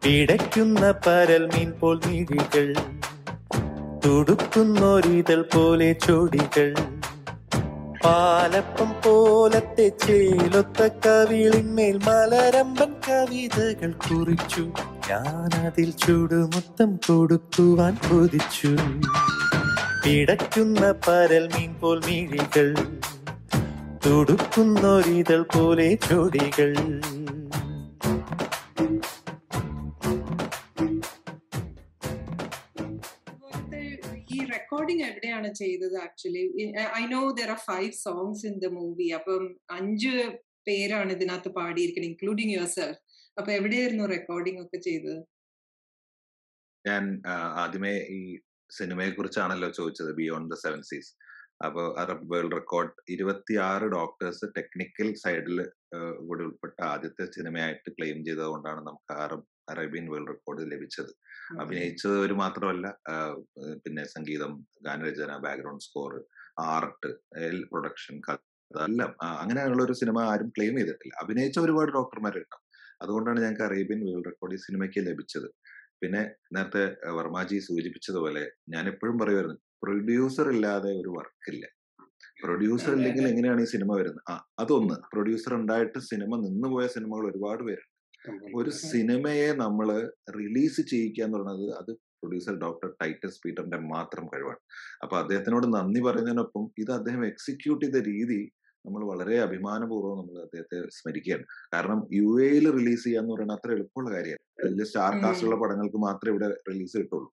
പിടയ്ക്കുന്ന 0.03 0.91
പരൽ 0.91 1.45
മീൻ 1.45 1.71
പോൽ 1.71 1.99
മിഴികൾ. 2.07 2.73
തുടുക്കുന്നൊരിതൾ 4.05 5.41
പോലെ 5.41 5.93
ചൊടികൾ. 5.93 6.75
പാലപ്പം 8.05 8.89
പോലത്തെ 9.05 9.91
ചേലൊത്ത 10.07 10.87
കവിളിന്മേൽ 11.05 11.97
മലരമ്പൻ 11.97 12.93
കവിതകൾ 13.09 13.91
കുറിച്ചു. 13.91 14.71
ഞാനതിൽ 15.09 15.91
ചുടുമുത്തം 15.91 16.95
കൊടുക്കുവാൻ 16.95 17.97
കൊതിച്ചു. 18.09 18.77
പിടയ്ക്കുന്ന 20.05 20.91
പരൽ 21.07 21.49
മീൻ 21.57 21.73
പോൽ 21.73 22.01
മിഴികൾ. 22.05 22.75
തുടുക്കുന്നൊരിതൾ 24.03 25.41
പോലെ 25.53 25.87
ചൊടികൾ 26.05 26.71
ഈ 34.29 34.39
റെക്കോർഡിംഗ് 34.51 35.03
എവിടെയാണ് 35.09 35.49
ചെയ്തത് 35.59 35.95
actually 36.03 36.43
I 36.93 37.03
know 37.09 37.21
there 37.39 37.49
are 37.49 37.59
five 37.67 37.91
songs 38.03 38.43
in 38.49 38.55
the 38.59 38.69
movie 38.75 39.07
അപ്പം 39.17 39.43
അഞ്ച് 39.71 40.13
പേരാണ് 40.67 41.11
ഇതിനകത്ത് 41.17 41.49
പാടിയിരിക്കുന്നത് 41.57 42.09
ഇൻക്ലൂഡിങ് 42.11 42.53
യുവർ 42.55 42.69
സെൽഫ് 42.75 42.99
അപ്പൊ 43.37 43.51
എവിടെയായിരുന്നു 43.57 44.05
റെക്കോർഡിംഗ് 44.13 44.61
ഒക്കെ 44.63 44.79
ചെയ്തത്? 44.87 45.19
ഞാൻ 46.85 47.03
ആദ്യമേ 47.61 47.93
ഈ 48.15 48.19
സിനിമയെ 48.71 49.09
കുറിച്ചാണല്ലോ 49.09 49.69
ചോദിച്ചത് 49.77 50.11
ബിയോണ്ട് 50.17 50.49
ദ 50.51 50.59
സെവൻ 50.63 50.81
സീസ് 50.89 51.11
അപ്പോൾ 51.61 51.85
അറബ് 52.01 52.25
വേൾഡ് 52.31 52.55
റെക്കോർഡ് 52.57 52.93
ഇരുപത്തിയാറ് 53.13 53.85
ഡോക്ടേഴ്സ് 53.95 54.45
ടെക്നിക്കൽ 54.57 55.09
സൈഡിൽ 55.23 55.59
കൂടി 56.27 56.41
ഉൾപ്പെട്ട 56.47 56.77
ആദ്യത്തെ 56.93 57.25
സിനിമയായിട്ട് 57.35 57.89
ക്ലെയിം 57.97 58.19
ചെയ്തതുകൊണ്ടാണ് 58.27 58.81
നമുക്ക് 58.87 59.13
അറബ് 59.25 59.47
അറേബ്യൻ 59.71 60.05
വേൾഡ് 60.13 60.31
റെക്കോർഡ് 60.33 60.63
ലഭിച്ചത്. 60.71 61.11
അഭിനയിച്ചത് 61.61 62.15
ഒരു 62.25 62.35
മാത്രമല്ല 62.41 62.87
പിന്നെ 63.83 64.03
സംഗീതം 64.15 64.51
ഗാനരചന 64.87 65.37
ബാക്ക്ഗ്രൗണ്ട് 65.45 65.85
സ്കോർ 65.87 66.13
ആർട്ട് 66.73 67.11
പ്രൊഡക്ഷൻ 67.71 68.17
എല്ലാം 68.71 69.11
അങ്ങനെയുള്ള 69.41 69.81
ഒരു 69.87 69.95
സിനിമ 70.01 70.19
ആരും 70.31 70.49
ക്ലെയിം 70.55 70.75
ചെയ്തിട്ടില്ല. 70.79 71.13
അഭിനയിച്ച 71.23 71.57
ഒരുപാട് 71.65 71.89
ഡോക്ടർമാർ 71.97 72.33
ഡോക്ടർമാരുണ്ടാവും 72.37 72.61
അതുകൊണ്ടാണ് 73.03 73.39
ഞങ്ങൾക്ക് 73.43 73.65
അറേബ്യൻ 73.69 73.99
വേൾഡ് 74.07 74.27
റെക്കോർഡ് 74.29 74.55
ഈ 74.57 74.59
സിനിമയ്ക്ക് 74.65 74.99
ലഭിച്ചത്. 75.07 75.47
പിന്നെ 76.01 76.21
നേരത്തെ 76.55 76.83
വർമാജി 77.17 77.57
സൂചിപ്പിച്ചതുപോലെ 77.67 78.43
ഞാൻ 78.73 78.83
എപ്പോഴും 78.91 79.17
പറയുമായിരുന്നു 79.21 79.59
പ്രൊഡ്യൂസർ 79.83 80.47
ഇല്ലാതെ 80.49 80.91
ഒരു 81.01 81.11
വർക്കില്ല 81.19 81.65
പ്രൊഡ്യൂസർ 82.43 82.91
ഇല്ലെങ്കിൽ 82.97 83.25
എങ്ങനെയാണ് 83.27 83.61
ഈ 83.61 83.65
സിനിമ 83.65 83.89
വരുന്നത്? 83.95 84.23
ആ 84.29 84.33
അതൊന്ന്. 84.59 84.95
പ്രൊഡ്യൂസർ 85.13 85.53
ഉണ്ടായിട്ട് 85.55 85.99
സിനിമ 85.99 86.35
നിന്നുപോയ 86.45 86.87
സിനിമകൾ 86.87 87.25
ഒരുപാട് 87.31 87.63
പേരുണ്ട്. 87.63 87.89
ഒരു 88.55 88.69
സിനിമയെ 88.69 89.47
നമ്മൾ 89.63 89.87
റിലീസ് 90.39 90.81
ചെയ്യിക്കുക 90.91 91.23
എന്ന് 91.23 91.37
പറയുന്നത് 91.37 91.71
അത് 91.81 91.91
പ്രൊഡ്യൂസർ 92.19 92.55
ഡോക്ടർ 92.55 92.89
ടൈറ്റസ് 93.01 93.39
പീറ്ററിന്റെ 93.45 93.79
മാത്രം 93.93 94.25
കഴിവാണ്. 94.27 94.61
അപ്പൊ 95.03 95.15
അദ്ദേഹത്തിനോട് 95.17 95.67
നന്ദി 95.77 96.01
പറയുന്നതിനൊപ്പം 96.01 96.65
ഇത് 96.77 96.91
അദ്ദേഹം 96.91 97.23
എക്സിക്യൂട്ട് 97.25 97.83
ചെയ്ത 97.85 98.01
രീതി 98.11 98.41
നമ്മൾ 98.85 99.01
വളരെ 99.11 99.35
അഭിമാനപൂർവം 99.45 100.17
നമ്മൾ 100.21 100.35
അദ്ദേഹത്തെ 100.45 100.77
സ്മരിക്കുകയാണ്. 100.97 101.45
കാരണം 101.73 101.99
യു 102.19 102.29
എയിൽ 102.47 102.65
റിലീസ് 102.77 103.03
ചെയ്യാന്ന് 103.07 103.31
പറയുന്നത് 103.33 103.57
അത്ര 103.59 103.71
എളുപ്പമുള്ള 103.77 104.09
കാര്യമാണ് 104.15 104.43
വലിയ 104.65 104.85
സ്റ്റാർ 104.89 105.13
കാസ്റ്റ് 105.23 105.45
ഉള്ള 105.47 105.57
പടങ്ങൾക്ക് 105.61 105.99
മാത്രമേ 106.07 106.33
ഇവിടെ 106.33 106.49
റിലീസ് 106.69 106.95
കിട്ടുള്ളൂ. 107.01 107.29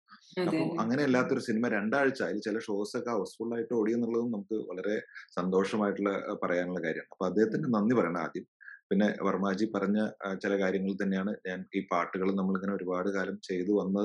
അപ്പം 0.47 0.69
അങ്ങനെ 0.83 1.03
അല്ലാത്തൊരു 1.09 1.43
സിനിമ 1.49 1.69
രണ്ടാഴ്ച 1.77 2.21
അതിൽ 2.29 2.41
ചില 2.47 2.59
ഷോസ് 2.69 2.95
ഒക്കെ 2.99 3.11
ഹൗസ്ഫുൾ 3.17 3.53
ആയിട്ട് 3.57 3.75
ഓടിയെന്നുള്ളതും 3.81 4.31
നമുക്ക് 4.37 4.57
വളരെ 4.71 4.97
സന്തോഷമായിട്ടുള്ള 5.39 6.13
പറയാനുള്ള 6.45 6.81
കാര്യമാണ്. 6.87 7.11
അപ്പൊ 7.15 7.27
അദ്ദേഹത്തിന് 7.31 7.75
നന്ദി 7.77 7.97
പറയണം 8.01 8.21
ആദ്യം. 8.25 8.47
പിന്നെ 8.91 9.09
വർമാജി 9.27 9.67
പറഞ്ഞ 9.75 9.99
ചില 10.43 10.53
കാര്യങ്ങൾ 10.63 10.93
തന്നെയാണ് 11.03 11.33
ഞാൻ 11.49 11.61
ഈ 11.79 11.81
പാട്ടുകൾ 11.93 12.29
നമ്മളിങ്ങനെ 12.39 12.73
ഒരുപാട് 12.79 13.09
കാലം 13.17 13.37
ചെയ്തു 13.49 13.73
വന്ന 13.81 13.99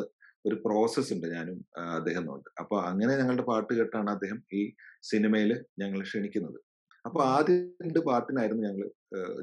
ഒരു 0.47 0.55
പ്രോസസ് 0.65 1.11
ഉണ്ട് 1.13 1.27
ഞാനും 1.35 1.57
അദ്ദേഹം 1.97 2.25
ഉണ്ട് 2.33 2.49
അപ്പൊ 2.61 2.75
അങ്ങനെ 2.89 3.13
ഞങ്ങളുടെ 3.19 3.45
പാട്ട് 3.49 3.71
കേട്ടാണ് 3.77 4.09
അദ്ദേഹം 4.15 4.39
ഈ 4.59 4.61
സിനിമയിൽ 5.11 5.51
ഞങ്ങൾ 5.81 5.99
ക്ഷണിക്കുന്നത്. 6.09 6.59
അപ്പൊ 7.05 7.19
ആദ്യ 7.35 7.55
രണ്ട് 7.83 7.99
പാട്ടിനായിരുന്നു 8.09 8.63
ഞങ്ങൾ 8.67 8.87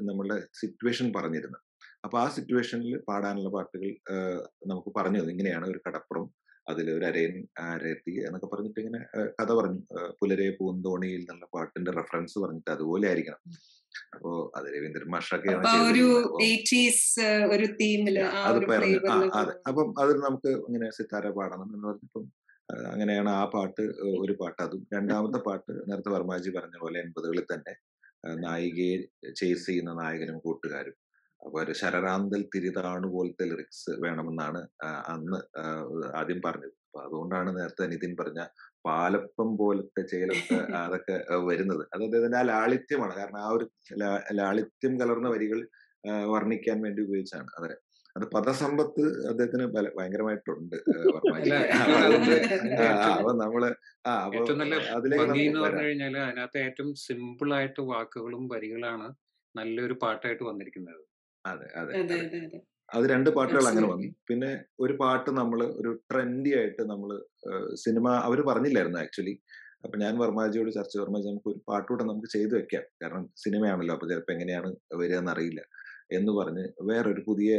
നമ്മളുടെ 0.09 0.37
സിറ്റുവേഷൻ 0.61 1.07
പറഞ്ഞിരുന്നത്. 1.17 1.61
അപ്പൊ 2.05 2.17
ആ 2.21 2.25
സിറ്റുവേഷനിൽ 2.37 2.95
പാടാനുള്ള 3.09 3.49
പാട്ടുകൾ 3.49 3.91
നമുക്ക് 4.71 4.89
പറഞ്ഞു 4.97 5.21
ഇങ്ങനെയാണ് 5.33 5.65
ഒരു 5.73 5.79
കടപ്പുറം 5.85 6.25
അതിൽ 6.67 6.87
ഒരു 6.95 7.05
അരയൻ 7.09 7.33
അരത്തി 7.67 8.11
എന്നൊക്കെ 8.25 8.47
പറഞ്ഞിട്ട് 8.51 8.79
ഇങ്ങനെ 8.83 8.99
കഥ 9.39 9.49
പറഞ്ഞു. 9.59 9.79
പുലരെ 10.19 10.47
പൂന്തോണിയിൽ 10.59 11.21
എന്നുള്ള 11.21 11.47
പാട്ടിന്റെ 11.55 11.91
റെഫറൻസ് 11.99 12.35
പറഞ്ഞിട്ട് 12.43 12.71
അതുപോലെ 12.75 13.05
ആയിരിക്കണം. 13.09 13.41
അപ്പോ 14.15 14.29
അത് 14.57 14.67
രവീന്ദ്രൻ 14.75 15.09
മാഷൊക്കെ 15.15 15.49
അത് 18.49 18.59
പറഞ്ഞു 18.69 18.99
ആ 19.13 19.17
അതെ. 19.41 19.53
അപ്പം 19.69 19.87
അതിൽ 20.03 20.17
നമുക്ക് 20.27 20.51
ഇങ്ങനെ 20.67 20.87
സിത്താര 20.97 21.27
പാടണം 21.39 21.67
എന്ന് 21.75 21.87
പറഞ്ഞപ്പം 21.89 22.25
അങ്ങനെയാണ് 22.91 23.29
ആ 23.33 23.43
പാട്ട് 23.53 23.83
ഒരു 24.23 24.33
പാട്ട്. 24.41 24.59
അതും 24.65 24.81
രണ്ടാമത്തെ 24.95 25.39
പാട്ട് 25.47 25.71
നേരത്തെ 25.89 26.11
വർമാജി 26.15 26.49
പറഞ്ഞ 26.57 26.77
പോലെ 26.83 26.97
എൺപതുകളിൽ 27.03 27.45
തന്നെ 27.53 27.73
നായികയെ 28.43 28.97
ചേസ് 29.39 29.65
ചെയ്യുന്ന 29.67 29.93
നായകനും 30.01 30.37
കൂട്ടുകാരും. 30.45 30.95
അപ്പൊ 31.41 31.57
ഒരു 31.63 31.73
ശരറാന്തൽ 31.81 32.41
തിരിതാണു 32.53 33.07
പോലത്തെ 33.15 33.45
ലിറിക്സ് 33.51 33.91
വേണമെന്നാണ് 34.05 34.61
അന്ന് 35.13 35.39
ആദ്യം 36.19 36.39
പറഞ്ഞത്. 36.45 36.75
അപ്പൊ 36.87 36.99
അതുകൊണ്ടാണ് 37.07 37.49
നേരത്തെ 37.57 37.85
നിതിൻ 37.93 38.11
പറഞ്ഞ 38.19 38.41
പാലപ്പം 38.85 39.49
പോലത്തെ 39.61 40.01
ചേലത്തെ 40.11 40.57
അതൊക്കെ 40.83 41.15
വരുന്നത്. 41.49 41.83
അത് 41.93 42.03
അദ്ദേഹത്തിന്റെ 42.03 42.39
ആ 42.41 42.45
ലാളിത്യമാണ്. 42.51 43.13
കാരണം 43.19 43.39
ആ 43.45 43.49
ഒരു 43.57 43.65
ലാളിത്യം 44.39 44.93
കലർന്ന 45.01 45.29
വരികൾ 45.35 45.59
വർണിക്കാൻ 46.33 46.77
വേണ്ടി 46.85 47.01
ഉപയോഗിച്ചാണ്. 47.07 47.49
അതെ. 47.59 47.75
അത് 48.15 48.25
പദസമ്പത്ത് 48.33 49.03
അദ്ദേഹത്തിന് 49.29 49.65
ഭയങ്കരമായിട്ടുണ്ട്. 49.97 50.75
അപ്പൊ 53.13 53.31
നമ്മൾ 53.43 53.63
ആ 54.07 54.11
അപ്പൊ 54.25 54.41
അതിലേക്ക് 54.97 55.47
അതിനകത്ത് 55.77 56.59
ഏറ്റവും 56.67 56.91
സിമ്പിൾ 57.05 57.49
ആയിട്ട് 57.59 57.81
വാക്കുകളും 57.91 58.43
വരികളാണ് 58.53 59.07
നല്ലൊരു 59.55 59.95
പാട്ടായിട്ട് 60.03 60.43
വന്നിരിക്കുന്നത്. 60.49 61.01
അതെ 61.45 61.67
അതെ 61.81 61.93
അതെ 62.01 62.15
അതെ. 62.15 62.37
അതെ 62.37 62.39
അതെ. 62.47 62.59
അത് 62.89 63.05
രണ്ട് 63.13 63.29
പാട്ടുകൾ 63.35 63.65
അങ്ങനെ 63.69 63.87
വന്നു. 63.93 64.09
പിന്നെ 64.29 64.49
ഒരു 64.83 64.93
പാട്ട് 65.01 65.29
നമ്മൾ 65.39 65.59
ഒരു 65.81 65.91
ട്രെൻഡി 66.11 66.51
ആയിട്ട് 66.59 66.83
നമ്മൾ 66.91 67.09
സിനിമ 67.83 68.07
അവർ 68.27 68.39
പറഞ്ഞില്ലായിരുന്നു 68.49 68.99
ആക്ച്വലി. 69.03 69.33
അപ്പൊ 69.85 69.95
ഞാൻ 70.03 70.13
വർമാജിയോട് 70.23 70.69
ചർച്ച 70.77 70.95
വർമാജി 70.97 71.27
നമുക്ക് 71.29 71.49
ഒരു 71.53 71.59
പാട്ടുകൂടെ 71.69 72.03
നമുക്ക് 72.09 72.29
ചെയ്തു 72.35 72.53
വെക്കാം. 72.57 72.85
കാരണം 73.01 73.25
സിനിമയാണല്ലോ 73.43 73.93
അപ്പൊ 73.95 74.07
ചിലപ്പോ 74.11 74.33
എങ്ങനെയാണ് 74.35 74.69
വരിക 75.01 75.17
എന്നറിയില്ല. 75.23 75.61
എന്ന് 76.17 76.31
പറഞ്ഞ് 76.39 76.63
വേറൊരു 76.89 77.21
പുതിയ 77.27 77.51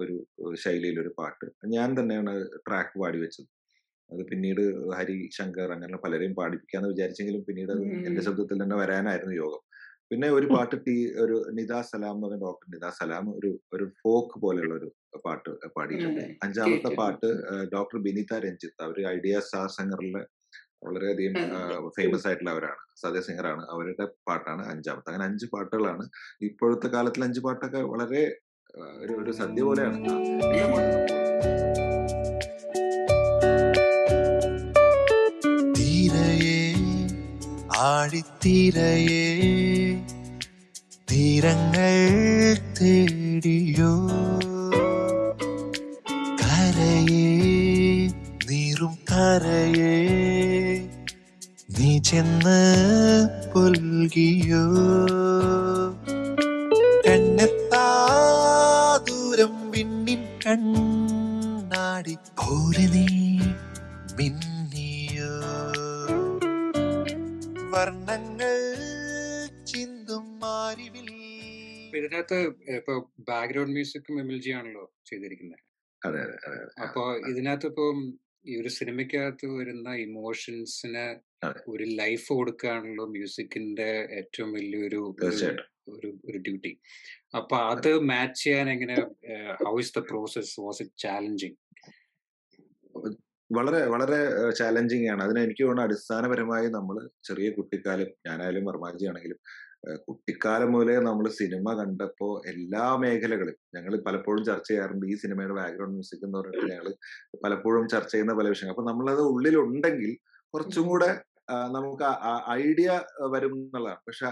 ഒരു 0.00 0.16
ശൈലിയിലൊരു 0.64 1.12
പാട്ട്. 1.20 1.46
ഞാൻ 1.76 1.88
തന്നെയാണ് 2.00 2.34
ട്രാക്ക് 2.66 2.96
പാടി 3.02 3.18
വെച്ചത്. 3.24 3.48
അത് 4.10 4.22
പിന്നീട് 4.30 4.62
ഹരി 4.98 5.16
ശങ്കർ 5.38 5.70
അങ്ങനെ 5.76 5.98
പലരെയും 6.04 6.34
പാടിപ്പിക്കാന്ന് 6.40 6.90
വിചാരിച്ചെങ്കിലും 6.92 7.42
പിന്നീട് 7.48 7.72
അത് 7.74 7.82
എന്റെ 8.08 8.22
ശബ്ദത്തിൽ 8.28 8.62
തന്നെ 8.62 8.76
വരാനായിരുന്നു 8.82 9.34
യോഗം. 9.44 9.62
പിന്നെ 10.10 10.28
ഒരു 10.36 10.46
പാട്ട് 10.52 10.76
ടി 10.86 10.94
ഒരു 11.22 11.36
നിദാ 11.56 11.78
സലാം 11.88 12.14
എന്ന് 12.16 12.26
പറഞ്ഞ 12.26 12.38
ഡോക്ടർ 12.44 12.66
നിദാ 12.74 12.90
സലാം 12.98 13.26
ഒരു 13.38 13.50
ഒരു 13.74 13.86
ഫോക്ക് 14.02 14.36
പോലെയുള്ള 14.44 14.74
ഒരു 14.80 14.88
പാട്ട് 15.26 15.50
പാടിയിട്ടുണ്ട്. 15.76 16.22
അഞ്ചാമത്തെ 16.44 16.90
പാട്ട് 17.00 17.28
ഡോക്ടർ 17.74 17.98
ബിനിത 18.06 18.38
രഞ്ജിത്ത്. 18.46 18.80
അവർ 18.86 18.98
ഐഡിയ 19.16 19.40
സ്റ്റാർ 19.48 19.66
സിംഗറിലെ 19.76 20.22
വളരെയധികം 20.86 21.34
ഫേമസ് 21.34 21.88
ഫേമസ് 21.96 22.26
ആയിട്ടുള്ളവരാണ് 22.26 22.82
സദ്യ 22.96 23.20
സിംഗറാണ് 23.20 23.66
അവരുടെ 23.70 24.06
പാട്ടാണ് 24.28 24.70
അഞ്ചാമത്തെ. 24.70 25.08
അങ്ങനെ 25.10 25.24
അഞ്ച് 25.30 25.46
പാട്ടുകളാണ്. 25.46 26.08
ഇപ്പോഴത്തെ 26.42 26.88
കാലത്തിൽ 26.88 27.24
അഞ്ച് 27.24 27.40
പാട്ടൊക്കെ 27.40 27.82
വളരെ 27.94 28.22
ഒരു 29.00 29.12
ഒരു 29.12 29.32
സദ്യ 29.32 29.62
പോലെയാണ്. 29.62 29.98
ആഴിത്തീരയേ 37.80 39.24
തീരങ്ങൾ 41.10 41.67
മിന്നിയോ? 64.18 65.32
വർണങ്ങൾ 67.72 68.56
ചിന്തും 69.66 70.24
മാറിവിൽ 70.42 71.08
ഇതിനകത്ത് 71.92 72.38
ഇപ്പൊ 72.76 72.94
ബാക്ക്ഗ്രൗണ്ട് 73.28 73.72
മ്യൂസിക്കും 73.72 74.16
എം 74.20 74.30
എൽ 74.32 74.40
ജി 74.40 74.50
ആണല്ലോ 74.50 74.84
ചെയ്തിരിക്കുന്നത് 75.06 75.62
അതെ 76.02 76.18
അതെ. 76.24 76.36
അപ്പൊ 76.84 77.02
ഇതിനകത്ത് 77.30 77.66
ഇപ്പം 77.66 77.98
ഈ 78.46 78.54
ഒരു 78.60 78.70
സിനിമയ്ക്കകത്ത് 78.76 79.46
വരുന്ന 79.56 79.88
ഇമോഷൻസിന്. 80.04 81.06
ഒരു 81.68 81.84
ലൈഫ് 81.98 82.28
കൊടുക്കുകയാണല്ലോ 82.32 83.04
മ്യൂസിക്കിന്റെ 83.08 83.88
ഏറ്റവും 84.16 84.50
വലിയൊരു 84.52 85.00
ഒരു 85.18 85.48
ഒരു 85.92 86.08
ഒരു 86.28 86.38
ഡ്യൂട്ടി 86.46 86.72
അപ്പൊ 87.34 87.56
അത് 87.72 87.90
മാച്ച് 88.08 88.40
ചെയ്യാൻ 88.42 88.68
എങ്ങനെ 88.70 88.96
how 89.62 89.74
is 89.80 89.94
the 89.94 90.02
process 90.08 90.54
was 90.60 90.80
it 90.82 90.96
challenging 91.04 91.58
വളരെ 93.50 93.80
വളരെ 93.92 94.18
ചാലഞ്ചിങ് 94.58 95.06
ആണ്. 95.12 95.20
അതിന് 95.26 95.40
എനിക്ക് 95.46 95.62
തോന്നുന്നു 95.62 95.84
അടിസ്ഥാനപരമായി 95.86 96.66
നമ്മൾ 96.76 96.96
ചെറിയ 97.28 97.48
കുട്ടിക്കാലം 97.58 98.10
ഞാനായാലും 98.26 98.64
വർമാജി 98.68 99.04
ആണെങ്കിലും 99.10 99.38
കുട്ടിക്കാലം 100.08 100.70
മുതലേ 100.74 100.94
നമ്മൾ 101.08 101.26
സിനിമ 101.38 101.72
കണ്ടപ്പോൾ 101.80 102.32
എല്ലാ 102.52 102.84
മേഖലകളും 103.02 103.56
ഞങ്ങൾ 103.76 103.92
പലപ്പോഴും 104.06 104.42
ചർച്ച 104.48 104.68
ചെയ്യാറുണ്ട് 104.70 105.06
ഈ 105.12 105.14
സിനിമയുടെ 105.22 105.54
ബാക്ക്ഗ്രൗണ്ട് 105.60 105.94
മ്യൂസിക് 105.96 106.24
എന്ന് 106.26 106.38
പറഞ്ഞിട്ട് 106.38 106.72
ഞങ്ങൾ 106.72 106.88
പലപ്പോഴും 107.44 107.86
ചർച്ച 107.94 108.12
ചെയ്യുന്ന 108.14 108.34
പല 108.40 108.46
വിഷയങ്ങൾ. 108.54 108.74
അപ്പൊ 108.74 108.86
നമ്മളത് 108.90 109.22
ഉള്ളിലുണ്ടെങ്കിൽ 109.34 110.12
കുറച്ചും 110.54 110.86
കൂടെ 110.92 111.10
നമുക്ക് 111.76 112.08
ഐഡിയ 112.64 112.88
വരും 113.34 113.54
എന്നുള്ളതാണ്. 113.58 114.02
പക്ഷെ 114.08 114.28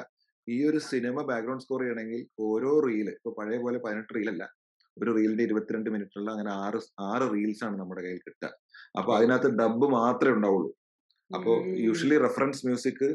ഈ 0.48 0.56
ഒരു 0.70 0.78
സിനിമ 0.90 1.16
ബാക്ക്ഗ്രൗണ്ട് 1.30 1.64
സ്കോർ 1.64 1.80
ചെയ്യണമെങ്കിൽ 1.82 2.20
ഓരോ 2.48 2.72
റീൽ 2.86 3.08
ഇപ്പൊ 3.18 3.30
പഴയ 3.38 3.58
പോലെ 3.64 3.78
പതിനെട്ട് 3.86 4.12
റീലല്ല 4.18 4.44
ഒരു 4.96 5.10
റീലിന്റെ 5.16 5.44
ഇരുപത്തിരണ്ട് 5.48 5.88
മിനിറ്റുള്ള 5.94 6.28
അങ്ങനെ 6.34 6.52
ആറ് 6.64 6.78
ആറ് 7.10 7.24
റീൽസ് 7.34 7.62
ആണ് 7.66 7.76
നമ്മുടെ 7.80 8.02
കയ്യിൽ 8.04 8.20
കിട്ടുക. 8.26 8.50
അപ്പൊ 8.98 9.10
അതിനകത്ത് 9.16 9.48
ഡബ് 9.60 9.86
മാത്രമേ 9.98 10.34
ഉണ്ടാവുള്ളൂ. 10.36 10.70
അപ്പോ 11.36 11.52
യൂഷ്വലി 11.84 12.18
റെഫറൻസ് 12.24 12.60
മ്യൂസിക് 12.66 13.06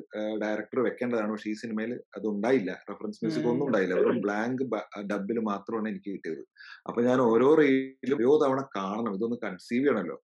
ഡയറക്ടർ 0.42 0.80
വെക്കേണ്ടതാണ്. 0.88 1.32
പക്ഷേ 1.34 1.50
ഈ 1.52 1.54
സിനിമയിൽ 1.54 1.92
അത് 2.18 2.26
ഉണ്ടായില്ല. 2.32 2.72
റെഫറൻസ് 2.90 3.20
മ്യൂസിക് 3.22 3.48
ഒന്നും 3.52 3.66
ഉണ്ടായില്ല. 3.68 3.96
വെറും 4.00 4.20
ബ്ലാങ്ക് 4.26 4.64
ഡബിൽ 5.12 5.40
മാത്രമാണ് 5.50 5.88
എനിക്ക് 5.90 6.10
കിട്ടിയത്. 6.16 6.44
അപ്പൊ 6.88 7.02
ഞാൻ 7.02 7.22
ഓരോ 7.22 7.50
റീലും 7.62 8.18
ഓരോ 8.18 8.34
തവണ 8.44 8.62
കാണണം. 8.78 9.14
ഇതൊന്ന് 9.20 9.38
കൺസീവ് 9.46 9.82
ചെയ്യണമല്ലോ. 9.82 10.18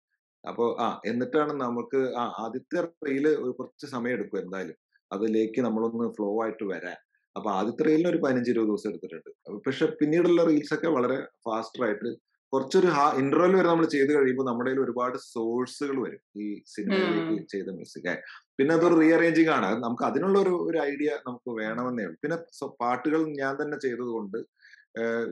അപ്പോ 0.45 0.65
ആ 0.85 0.89
എന്നിട്ടാണ് 1.11 1.53
നമുക്ക് 1.65 2.01
ആ 2.23 2.25
ആദ്യത്തെ 2.45 2.81
റീൽ 3.09 3.25
കുറച്ച് 3.59 3.87
സമയം 3.95 4.15
എടുക്കും 4.17 4.41
എന്തായാലും. 4.45 4.77
അതിലേക്ക് 5.13 5.61
നമ്മളൊന്ന് 5.61 6.09
ഫ്ലോ 6.19 6.31
ആയിട്ട് 6.45 6.65
വരാൻ. 6.75 6.99
അപ്പൊ 7.37 7.49
ആദ്യത്തെ 7.59 7.85
റീലിന് 7.87 8.09
ഒരു 8.11 8.19
പതിനഞ്ച് 8.25 8.51
ഇരുപത് 8.53 8.69
ദിവസം 8.69 8.89
എടുത്തിട്ടുണ്ട്. 8.91 9.31
പക്ഷെ 9.67 9.87
പിന്നീടുള്ള 10.01 10.43
റീൽസ് 10.51 10.75
ഒക്കെ 10.75 10.89
വളരെ 10.97 11.17
ഫാസ്റ്റർ 11.47 11.83
ആയിട്ട് 11.87 12.11
കുറച്ചൊരു 12.53 12.89
ഹാ 12.97 13.05
ഇന്റർവെൽ 13.21 13.53
വരെ 13.59 13.69
നമ്മൾ 13.71 13.87
ചെയ്ത് 13.95 14.11
കഴിയുമ്പോൾ 14.17 14.47
നമ്മുടെ 14.49 14.69
കയ്യിൽ 14.69 14.83
ഒരുപാട് 14.85 15.17
സോഴ്സുകൾ 15.33 15.97
വരും 16.05 16.23
ഈ 16.45 16.47
സിനിമയിലേക്ക് 16.75 17.37
ചെയ്ത 17.53 17.69
മ്യൂസിക് 17.77 18.13
പിന്നെ 18.59 18.73
അതൊരു 18.77 18.97
റീഅറേഞ്ചിങ് 19.03 19.53
ആണ്. 19.57 19.71
നമുക്ക് 19.85 20.05
അതിനുള്ള 20.09 20.37
ഒരു 20.45 20.53
ഒരു 20.69 20.79
ഐഡിയ 20.91 21.11
നമുക്ക് 21.27 21.51
വേണമെന്നേ 21.63 22.05
ഉള്ളൂ. 22.09 22.19
പിന്നെ 22.23 22.37
പാട്ടുകൾ 22.83 23.23
ഞാൻ 23.43 23.53
തന്നെ 23.63 23.79
ചെയ്തതുകൊണ്ട് 23.85 24.39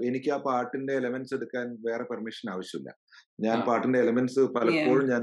എനിക്ക് 0.08 0.30
ആ 0.36 0.38
പാട്ടിന്റെ 0.46 0.92
എലമെന്റ്സ് 1.00 1.34
എടുക്കാൻ 1.36 1.66
വേറെ 1.86 2.04
പെർമിഷൻ 2.10 2.46
ആവശ്യമില്ല. 2.54 2.90
ഞാൻ 3.44 3.58
പാട്ടിന്റെ 3.68 3.98
എലമെന്റ്സ് 4.04 4.42
പലപ്പോഴും 4.56 5.06
ഞാൻ 5.12 5.22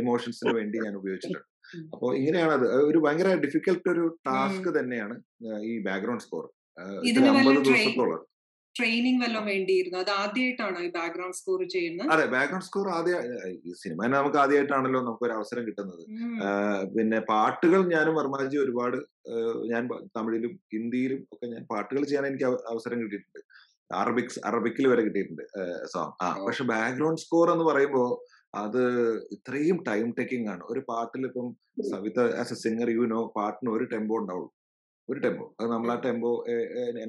ഇമോഷൻസിന് 0.00 0.52
വേണ്ടി 0.58 0.76
ഞാൻ 0.86 0.94
ഉപയോഗിച്ചിട്ടുണ്ട്. 1.00 1.46
അപ്പൊ 1.94 2.06
ഇങ്ങനെയാണ് 2.18 2.52
അത്. 2.58 2.66
ഒരു 2.90 2.98
ഭയങ്കര 3.04 3.30
ഡിഫിക്കൽട്ട് 3.44 3.88
ഒരു 3.94 4.04
ടാസ്ക് 4.28 4.68
തന്നെയാണ് 4.78 5.16
ഈ 5.70 5.72
ബാക്ക്ഗ്രൗണ്ട് 5.88 6.24
സ്കോർ 6.26 6.44
അമ്പത് 7.32 7.60
ദിവസത്തോളം. 7.68 8.22
ട്രെയിനിങ് 8.80 9.20
വല്ലതും 9.22 9.46
വേണ്ടിയിരുന്നു. 9.52 9.98
അത് 10.04 10.12
ആദ്യമായിട്ടാണോ 10.22 10.80
ഈ 10.88 10.90
ബാക്ക്ഗ്രൗണ്ട് 10.98 11.38
സ്കോർ 11.40 11.60
ചെയ്യുന്നത്? 11.76 12.10
അതെ 12.14 12.24
ബാക്ക്ഗ്രൗണ്ട് 12.34 12.66
സ്കോർ 12.68 12.88
ആദ്യ 12.98 13.14
സിനിമ 13.82 14.06
നമുക്ക് 14.16 14.38
ആദ്യമായിട്ടാണല്ലോ 14.42 15.00
നമുക്ക് 15.06 15.26
ഒരു 15.28 15.34
അവസരം 15.38 15.64
കിട്ടുന്നത്. 15.68 16.04
പിന്നെ 16.96 17.20
പാട്ടുകൾ 17.32 17.80
ഞാനും 17.94 18.16
വർമാജി 18.20 18.58
ഒരുപാട് 18.64 18.98
ഞാൻ 19.72 19.82
തമിഴിലും 20.16 20.52
ഹിന്ദിയിലും 20.74 21.20
ഒക്കെ 21.34 21.46
ഞാൻ 21.54 21.62
പാട്ടുകൾ 21.72 22.02
ചെയ്യാൻ 22.10 22.26
എനിക്ക് 22.30 22.46
അവസരം 22.72 22.98
കിട്ടിയിട്ടുണ്ട്. 23.02 23.40
അറബിക്സ് 24.00 24.40
അറബിക്കിൽ 24.48 24.84
വരെ 24.90 25.02
കിട്ടിയിട്ടുണ്ട് 25.06 25.44
സോങ് 25.92 26.12
ആ 26.24 26.26
പക്ഷെ 26.46 26.64
ബാക്ക്ഗ്രൗണ്ട് 26.72 27.22
സ്കോർ 27.24 27.46
എന്ന് 27.54 27.64
പറയുമ്പോൾ 27.70 28.10
അത് 28.62 28.82
ഇത്രയും 29.36 29.76
ടൈം 29.88 30.06
ടേക്കിംഗ് 30.18 30.48
ആണ്. 30.52 30.62
ഒരു 30.72 30.80
പാട്ടിൽ 30.90 31.22
ഇപ്പം 31.28 31.48
Savitha 31.90 32.20
as 32.42 32.54
a 32.56 32.58
singer 32.62 32.88
you 32.94 33.04
know 33.12 33.20
പാട്ടിന് 33.36 33.70
ഒരു 33.76 33.84
ടെമ്പോ 33.92 34.14
ഉണ്ടാവുള്ളൂ. 34.20 34.50
ഒരു 35.10 35.20
ടെമ്പോ 35.24 35.44
അത് 35.58 35.68
നമ്മൾ 35.74 35.90
ആ 35.94 35.96
ടെമ്പോ 36.06 36.30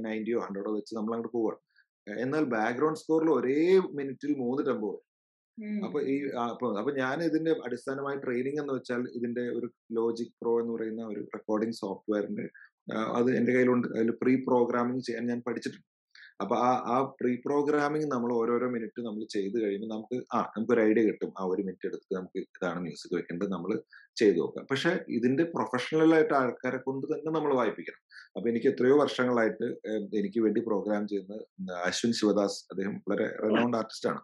നയന്റിയോ 0.06 0.40
ഹൺഡ്രഡോ 0.46 0.72
വെച്ച് 0.78 0.94
നമ്മൾ 0.98 1.14
അങ്ങോട്ട് 1.16 1.34
പോവാണ് 1.38 1.60
എന്നാൽ 2.08 2.44
ബാക്ക്ഗ്രൗണ്ട് 2.54 3.00
സ്കോറിൽ 3.02 3.30
ഒരേ 3.38 3.58
മിനിറ്റിൽ 3.98 4.32
മൂന്ന് 4.44 4.62
ടെമ്പോ 4.70 4.90
വരും. 4.94 5.08
അപ്പൊ 5.86 6.00
ഈ 6.12 6.16
അപ്പൊ 6.44 6.68
അപ്പൊ 6.80 6.92
ഞാൻ 7.02 7.18
ഇതിന്റെ 7.28 7.52
അടിസ്ഥാനമായ 7.68 8.16
ട്രെയിനിങ് 8.24 8.60
എന്ന് 8.62 8.74
വെച്ചാൽ 8.78 9.02
ഇതിന്റെ 9.18 9.44
ഒരു 9.58 9.68
ലോജിക് 9.98 10.34
പ്രോ 10.42 10.54
എന്ന് 10.62 10.74
പറയുന്ന 10.76 11.04
ഒരു 11.12 11.22
റെക്കോർഡിംഗ് 11.36 11.78
സോഫ്റ്റ്വെയറിന്റെ 11.82 12.46
അത് 13.18 13.30
എന്റെ 13.40 13.52
കയ്യിലുണ്ട്. 13.56 13.88
അതിൽ 13.98 14.12
പ്രീ 14.22 14.34
പ്രോഗ്രാമിംഗ് 14.48 15.04
ചെയ്യാൻ 15.08 15.26
ഞാൻ 15.32 15.42
പഠിച്ചിട്ടുണ്ട്. 15.48 15.88
അപ്പൊ 16.42 16.56
ആ 16.68 16.70
ആ 16.94 16.98
പ്രീ 17.20 17.32
പ്രോഗ്രാമിംഗ് 17.46 18.08
നമ്മൾ 18.14 18.30
ഓരോരോ 18.40 18.68
മിനിറ്റ് 18.76 19.02
നമ്മൾ 19.08 19.24
ചെയ്ത് 19.36 19.58
കഴിയുമ്പോൾ 19.64 19.90
നമുക്ക് 19.94 20.18
ആ 20.36 20.40
നമുക്ക് 20.56 20.74
ഒരു 20.76 20.82
ഐഡിയ 20.88 21.04
കിട്ടും. 21.08 21.32
ആ 21.40 21.44
ഒരു 21.54 21.62
മിനിറ്റ് 21.68 21.88
എടുത്ത് 21.90 22.10
നമുക്ക് 22.18 22.40
ഇതാണ് 22.56 22.80
മ്യൂസിക് 22.86 23.14
വെക്കേണ്ടത് 23.18 23.52
നമ്മൾ 23.56 23.72
ചെയ്തു 24.22 24.40
നോക്കാം. 24.44 24.66
പക്ഷെ 24.72 24.92
ഇതിന്റെ 25.18 25.44
പ്രൊഫഷണലായിട്ട് 25.56 26.34
ആൾക്കാരെ 26.42 26.80
കൊണ്ട് 26.88 27.06
തന്നെ 27.14 27.32
നമ്മൾ 27.38 27.54
വായിപ്പിക്കണം. 27.60 28.02
അപ്പൊ 28.36 28.48
എനിക്ക് 28.52 28.68
എത്രയോ 28.74 28.96
വർഷങ്ങളായിട്ട് 29.04 29.68
എനിക്ക് 30.22 30.42
വേണ്ടി 30.46 30.62
പ്രോഗ്രാം 30.70 31.06
ചെയ്യുന്ന 31.12 31.38
അശ്വിൻ 31.90 32.14
ശിവദാസ് 32.22 32.60
അദ്ദേഹം 32.74 32.96
വളരെ 33.06 33.28
റെനൗണ്ട് 33.46 33.78
ആർട്ടിസ്റ്റ് 33.82 34.10
ആണ്. 34.12 34.22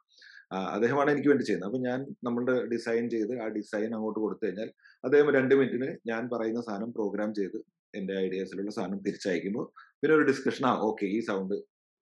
അദ്ദേഹമാണ് 0.76 1.10
എനിക്ക് 1.14 1.30
വേണ്ടി 1.32 1.46
ചെയ്യുന്നത്. 1.48 1.70
അപ്പൊ 1.70 1.80
ഞാൻ 1.88 2.00
നമ്മളുടെ 2.26 2.54
ഡിസൈൻ 2.74 3.06
ചെയ്ത് 3.16 3.34
ആ 3.44 3.48
ഡിസൈൻ 3.58 3.90
അങ്ങോട്ട് 3.98 4.20
കൊടുത്തു 4.26 4.46
കഴിഞ്ഞാൽ 4.46 4.70
അദ്ദേഹം 5.04 5.30
രണ്ട് 5.38 5.54
മിനിറ്റിന് 5.60 5.90
ഞാൻ 6.12 6.22
പറയുന്ന 6.34 6.62
സാധനം 6.68 6.92
പ്രോഗ്രാം 6.98 7.32
ചെയ്ത് 7.40 7.58
എന്റെ 7.94 8.14
ഐഡിയാസിലുള്ള 8.26 8.72
സാധനം 8.78 9.00
തിരിച്ചയക്കുമ്പോൾ 9.08 9.66
പിന്നെ 10.00 10.14
ഒരു 10.18 10.26
ഡിസ്കഷൻ 10.30 10.64
ആ 10.72 10.74
ഓക്കെ 10.88 11.06
ഈ 11.16 11.20
സൗണ്ട് 11.30 11.56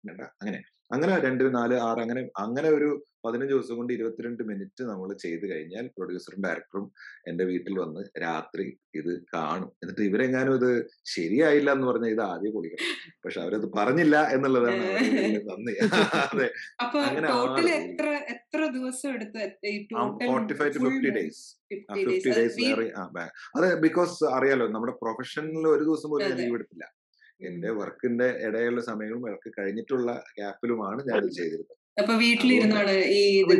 വേണ്ട. 0.05 0.21
അങ്ങനെ. 0.41 0.61
അങ്ങനെ 0.91 1.19
രണ്ട് 1.19 1.55
നാല് 1.55 1.75
ആറ് 1.81 1.99
അങ്ങനെ 2.01 2.21
അങ്ങനെ 2.37 2.69
ഒരു 2.69 2.87
പതിനഞ്ച് 3.23 3.53
ദിവസം 3.53 3.75
കൊണ്ട് 3.75 3.93
ഇരുപത്തിരണ്ട് 3.93 4.43
മിനിറ്റ് 4.43 4.83
നമ്മൾ 4.83 5.13
ചെയ്ത് 5.13 5.51
കഴിഞ്ഞാൽ 5.51 5.85
പ്രൊഡ്യൂസറും 5.95 6.41
ഡയറക്ടറും 6.43 6.83
എന്റെ 7.27 7.43
വീട്ടിൽ 7.43 7.79
വന്ന് 7.79 8.01
രാത്രി 8.21 8.65
ഇത് 8.95 9.09
കാണും. 9.33 9.69
എന്നിട്ട് 9.83 10.01
ഇവരെങ്ങാനും 10.01 10.55
ഇത് 10.55 10.69
ശരിയായില്ല 11.05 11.71
എന്ന് 11.71 11.87
പറഞ്ഞാൽ 11.87 12.09
ഇത് 12.09 12.21
ആദ്യം 12.25 12.53
പൊളിക്കണം. 12.53 12.91
പക്ഷെ 13.25 13.41
അവരത് 13.41 13.67
പറഞ്ഞില്ല 13.77 14.15
എന്നുള്ളതാണ് 14.27 14.83
നന്ദി. 15.49 15.73
അതെ. 16.25 16.47
അങ്ങനെ 17.07 17.27
forty 20.27 20.53
five 20.53 20.73
to 20.75 20.81
fifty 20.85 21.11
days 21.17 21.43
fifty 21.97 22.31
days 22.37 22.59
അതെ 23.55 23.69
ബിക്കോസ് 23.79 24.17
അറിയാലോ 24.35 24.67
നമ്മുടെ 24.67 24.95
പ്രൊഫഷനിൽ 25.01 25.67
ഒരു 25.67 25.83
ദിവസം 25.83 26.09
പോലും 26.09 26.37
ലീവ് 26.41 26.55
എടുത്തില്ല. 26.55 26.85
എന്റെ 27.41 27.69
വർക്കിന്റെ 27.69 28.27
ഇടയിലുള്ള 28.47 28.81
സമയങ്ങളും 28.81 29.21
വർക്ക് 29.21 29.49
കഴിഞ്ഞിട്ടുള്ള 29.59 30.23
ഗ്യാപ്പിലുമാണ് 30.39 31.01
ഞാൻ 31.09 31.17
ഇത് 31.23 31.31
ചെയ്തിരുന്നത്. 31.31 31.75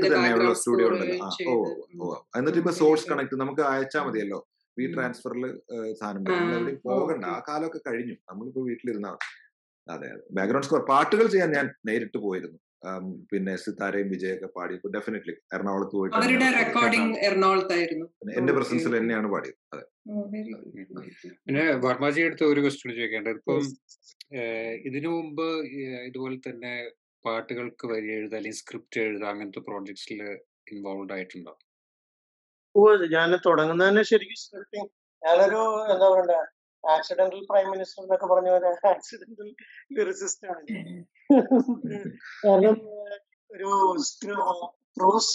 തന്നെയുള്ള 0.05 0.53
സ്റ്റുഡിയോ 0.53 0.88
ഉണ്ടല്ലോ. 0.89 1.29
ഓ 1.50 1.53
ഓ 2.01 2.15
എന്നിട്ട് 2.36 2.58
ഇപ്പൊ 2.58 2.72
സോഴ്സ് 2.72 3.10
കണക്ട് 3.10 3.36
നമുക്ക് 3.36 3.62
അയച്ചാൽ 3.62 4.01
മതിയല്ലോ. 4.01 4.50
വി 4.79 4.94
ട്രാൻസ്ഫറിൽ 4.94 5.44
സാധനം 6.00 6.55
എവിടെയും 6.55 6.79
പോകണ്ട. 6.86 7.25
ആ 7.25 7.44
കാലമൊക്കെ 7.50 7.79
കഴിഞ്ഞു. 7.88 8.13
നമ്മളിപ്പോ 8.13 8.62
വീട്ടിലിരുന്നാ. 8.62 9.17
അതെ 9.89 10.08
അതെ. 10.08 10.24
ബാക്ക്ഗ്രൗണ്ട് 10.32 10.67
സ്കോർ 10.67 10.86
പാട്ടുകൾ 10.86 11.27
ചെയ്യാൻ 11.27 11.51
ഞാൻ 11.51 11.74
നേരിട്ട് 11.86 12.17
പോയിരുന്നു. 12.17 12.60
പിന്നെ 13.30 13.54
സിത്താരയും 13.62 14.10
വിജയൊക്കെ 14.10 14.48
പാടിയപ്പോൾ 14.56 14.92
ഡെഫിനറ്റ്ലി 14.96 15.34
എറണാകുളത്ത് 15.56 15.96
പോയിട്ട് 15.96 16.15
അവരുടെ 16.20 16.48
റെക്കോർഡിംഗ് 16.58 17.18
എറണാകുളത്തായിരുന്നു. 17.27 18.06
എന്റെ 18.36 18.54
പ്രസൻസിൽ. 18.58 18.92
തന്നെയാണ് 18.98 19.30
പാടിയത് 19.34 19.60
അതെ. 19.74 19.84
പിന്നെ 21.46 21.63
വർമ്മജി 21.86 22.22
അടുത്ത് 22.25 22.46
ഒരു 22.46 22.62
ക്വസ്റ്റ്യൻ 22.62 22.92
ചോദിക്കേണ്ടത് 22.94 23.38
ഇപ്പം 23.38 23.62
ഇതിനു 24.86 25.10
മുമ്പ് 25.15 25.48
ഇതുപോലെ 26.08 26.38
തന്നെ 26.46 26.74
പാട്ടുകൾക്ക് 27.25 27.86
വരി 27.92 28.10
എഴുതുക 28.15 28.36
അല്ലെങ്കിൽ 28.36 28.60
സ്ക്രിപ്റ്റ് 28.60 29.00
എഴുതുക 29.04 29.25
അങ്ങനത്തെ 29.32 29.62
പ്രോജക്ട്സിൽ 29.68 30.20
ഇൻവോൾവ് 30.72 31.13
ആയിട്ടുണ്ടോ? 31.15 31.54
ഓ 32.75 32.82
ഞാൻ 33.13 33.30
തുടങ്ങുന്നതന്നെ 33.46 34.04
ശരിക്കും 34.10 34.39
സ്ക്രിപ്റ്റിംഗ് 34.44 34.89
ഞാനൊരു 35.24 35.62
എന്താ 35.94 36.08
പറയണ്ട 36.12 36.34
ആക്സിഡന്റൽ 36.86 37.42
പ്രൈം 37.50 37.68
മിനിസ്റ്റർ 37.72 38.01
എന്നൊക്കെ 38.04 38.27
പറഞ്ഞ 38.32 38.50
പോലെ 38.50 38.72
ആക്സിഡന്റൽ 38.89 39.50
ലിറിസിസ്റ്റ് 39.92 40.48
ആണ് 40.48 40.63
കാരണം 42.44 42.77
ഒരു 43.50 43.72
പ്രോസ് 44.98 45.34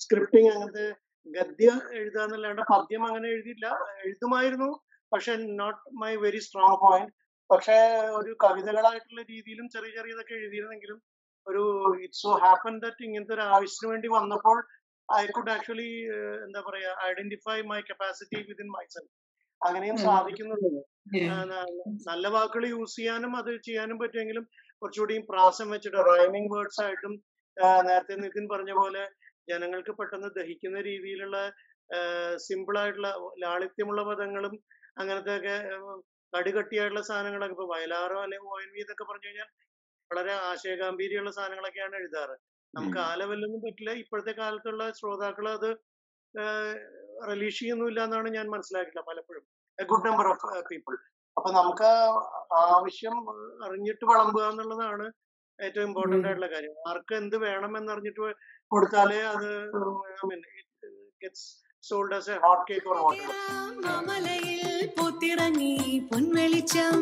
സ്ക്രിപ്റ്റിംഗ് 0.00 0.50
അങ്ങനത്തെ 0.52 0.86
ഗദ്യ 1.26 1.68
എഴുതാന്നല്ലാണ്ട് 1.92 2.62
പദ്യം 2.70 3.02
അങ്ങനെ 3.06 3.26
എഴുതിയില്ല. 3.28 3.66
എഴുതുമായിരുന്നു 4.04 4.70
പക്ഷെ 5.12 5.32
not 5.60 5.80
my 6.00 6.12
very 6.16 6.40
strong 6.40 6.78
point 6.80 7.12
പക്ഷെ 7.50 7.76
ഒരു 8.18 8.32
കവിതകളായിട്ടുള്ള 8.40 9.22
രീതിയിലും 9.30 9.66
ചെറിയ 9.68 9.90
ചെറിയതൊക്കെ 9.96 10.34
എഴുതിയിരുന്നെങ്കിലും 10.34 10.98
ഒരു 11.46 11.62
ഇറ്റ് 12.04 12.18
സോ 12.18 12.30
ഹാപ്പൻ 12.42 12.74
ദറ്റ് 12.84 13.02
ഇങ്ങനത്തെ 13.04 13.34
ഒരു 13.34 13.44
ആവശ്യത്തിന് 13.54 13.90
വേണ്ടി 13.92 14.08
വന്നപ്പോൾ 14.16 14.58
ഐ 15.08 15.24
കുഡ് 15.28 15.52
ആക്ച്വലി 15.54 15.88
എന്താ 16.44 16.60
പറയാ 16.68 16.90
identify 17.08 17.58
my 17.70 17.80
capacity 17.82 18.40
within 18.48 18.68
myself 18.76 19.10
അങ്ങനെയും 19.62 19.98
സാധിക്കുന്നുണ്ട് 20.06 20.68
നല്ല 22.10 22.26
വാക്കുകൾ 22.34 22.64
യൂസ് 22.68 22.96
ചെയ്യാനും 22.96 23.32
അത് 23.36 23.50
ചെയ്യാനും 23.68 23.98
പറ്റുമെങ്കിലും 24.02 24.44
കുറച്ചുകൂടി 24.82 25.16
പ്രാസം 25.32 25.68
വെച്ചിട്ട് 25.74 26.02
റൈമിങ് 26.10 26.50
വേർഡ്സ് 26.54 26.82
ആയിട്ടും 26.84 27.14
നേരത്തെ 27.88 28.14
നിതിൻ 28.22 28.44
പറഞ്ഞ 28.52 28.72
പോലെ 28.72 29.02
ജനങ്ങൾക്ക് 29.50 29.92
പെട്ടെന്ന് 29.98 30.28
ദഹിക്കുന്ന 30.38 30.78
രീതിയിലുള്ള 30.80 31.36
സിമ്പിൾ 32.46 32.76
ആയിട്ടുള്ള 32.78 33.08
ലാളിത്യമുള്ള 33.44 34.02
പദങ്ങളും 34.10 34.54
അങ്ങനത്തെ 34.96 35.32
ഒക്കെ 35.38 35.56
കടുകട്ടിയായിട്ടുള്ള 36.32 37.02
സാധനങ്ങളൊക്കെ 37.10 37.54
ഇപ്പൊ 37.56 37.66
വയലാറോ 37.74 38.18
അല്ലെങ്കിൽ 38.24 38.50
ഒ 38.54 38.58
എൻ 38.64 38.70
വി 38.74 38.80
എന്നൊക്കെ 38.84 39.04
പറഞ്ഞു 39.04 39.28
കഴിഞ്ഞാൽ 39.28 39.48
വളരെ 40.10 40.32
ആശയഗാംഭീര്യമുള്ള 40.50 41.32
സാധനങ്ങളൊക്കെയാണ് 41.38 41.94
എഴുതാറ്. 41.96 42.36
നമുക്ക് 42.74 42.98
ആലവല്ലൊന്നും 43.00 43.10
ആ 43.10 43.20
ലെവലിലൊന്നും 43.20 43.62
പറ്റില്ല. 43.66 43.90
ഇപ്പോഴത്തെ 44.02 44.32
കാലത്തുള്ള 44.40 44.82
ശ്രോതാക്കൾ 44.98 45.46
അത് 45.56 45.70
റിലീഷ് 47.30 47.60
ചെയ്യുന്നില്ല 47.60 48.00
എന്നാണ് 48.08 48.28
ഞാൻ 48.38 48.46
മനസ്സിലാക്കിയിട്ടുള്ളത് 48.54 49.08
പലപ്പോഴും. 49.10 49.44
ഗുഡ് 49.84 50.06
നമ്പർ 50.06 50.28
ഓഫ് 50.28 50.62
പീപ്പിൾ 50.70 50.94
അപ്പൊ 51.36 51.52
നമുക്ക് 51.52 51.90
ആവശ്യം 52.52 53.16
അറിഞ്ഞിട്ട് 53.64 54.04
വിളമ്പുക 54.04 54.44
എന്നുള്ളതാണ് 54.50 55.12
ഏറ്റവും 55.58 55.84
ഇമ്പോർട്ടന്റ്. 55.84 56.26
ആയിട്ടുള്ള 56.26 56.50
കാര്യം. 56.54 56.74
ആർക്ക് 56.88 57.14
എന്ത് 57.14 57.36
വേണം 57.36 57.78
എന്നറിഞ്ഞിട്ട് 57.78 58.20
കൊടുത്താലേ 58.66 59.20
അത് 59.22 59.48
gets 61.22 61.48
sold 61.82 62.14
as 62.14 62.30
a 62.30 62.36
hot 62.36 62.72
cake 62.72 62.88
or 62.88 62.96
water 62.96 63.30
പൂത്തിറങ്ങി 64.96 66.00
പൊൻവെളിച്ചം. 66.12 66.96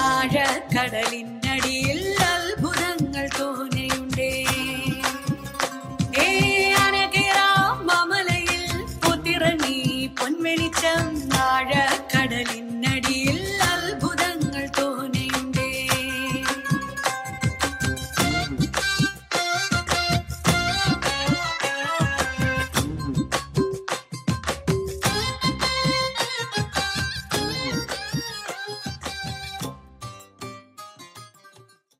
ആഴക്കടലിനടിയിൽ 0.00 1.07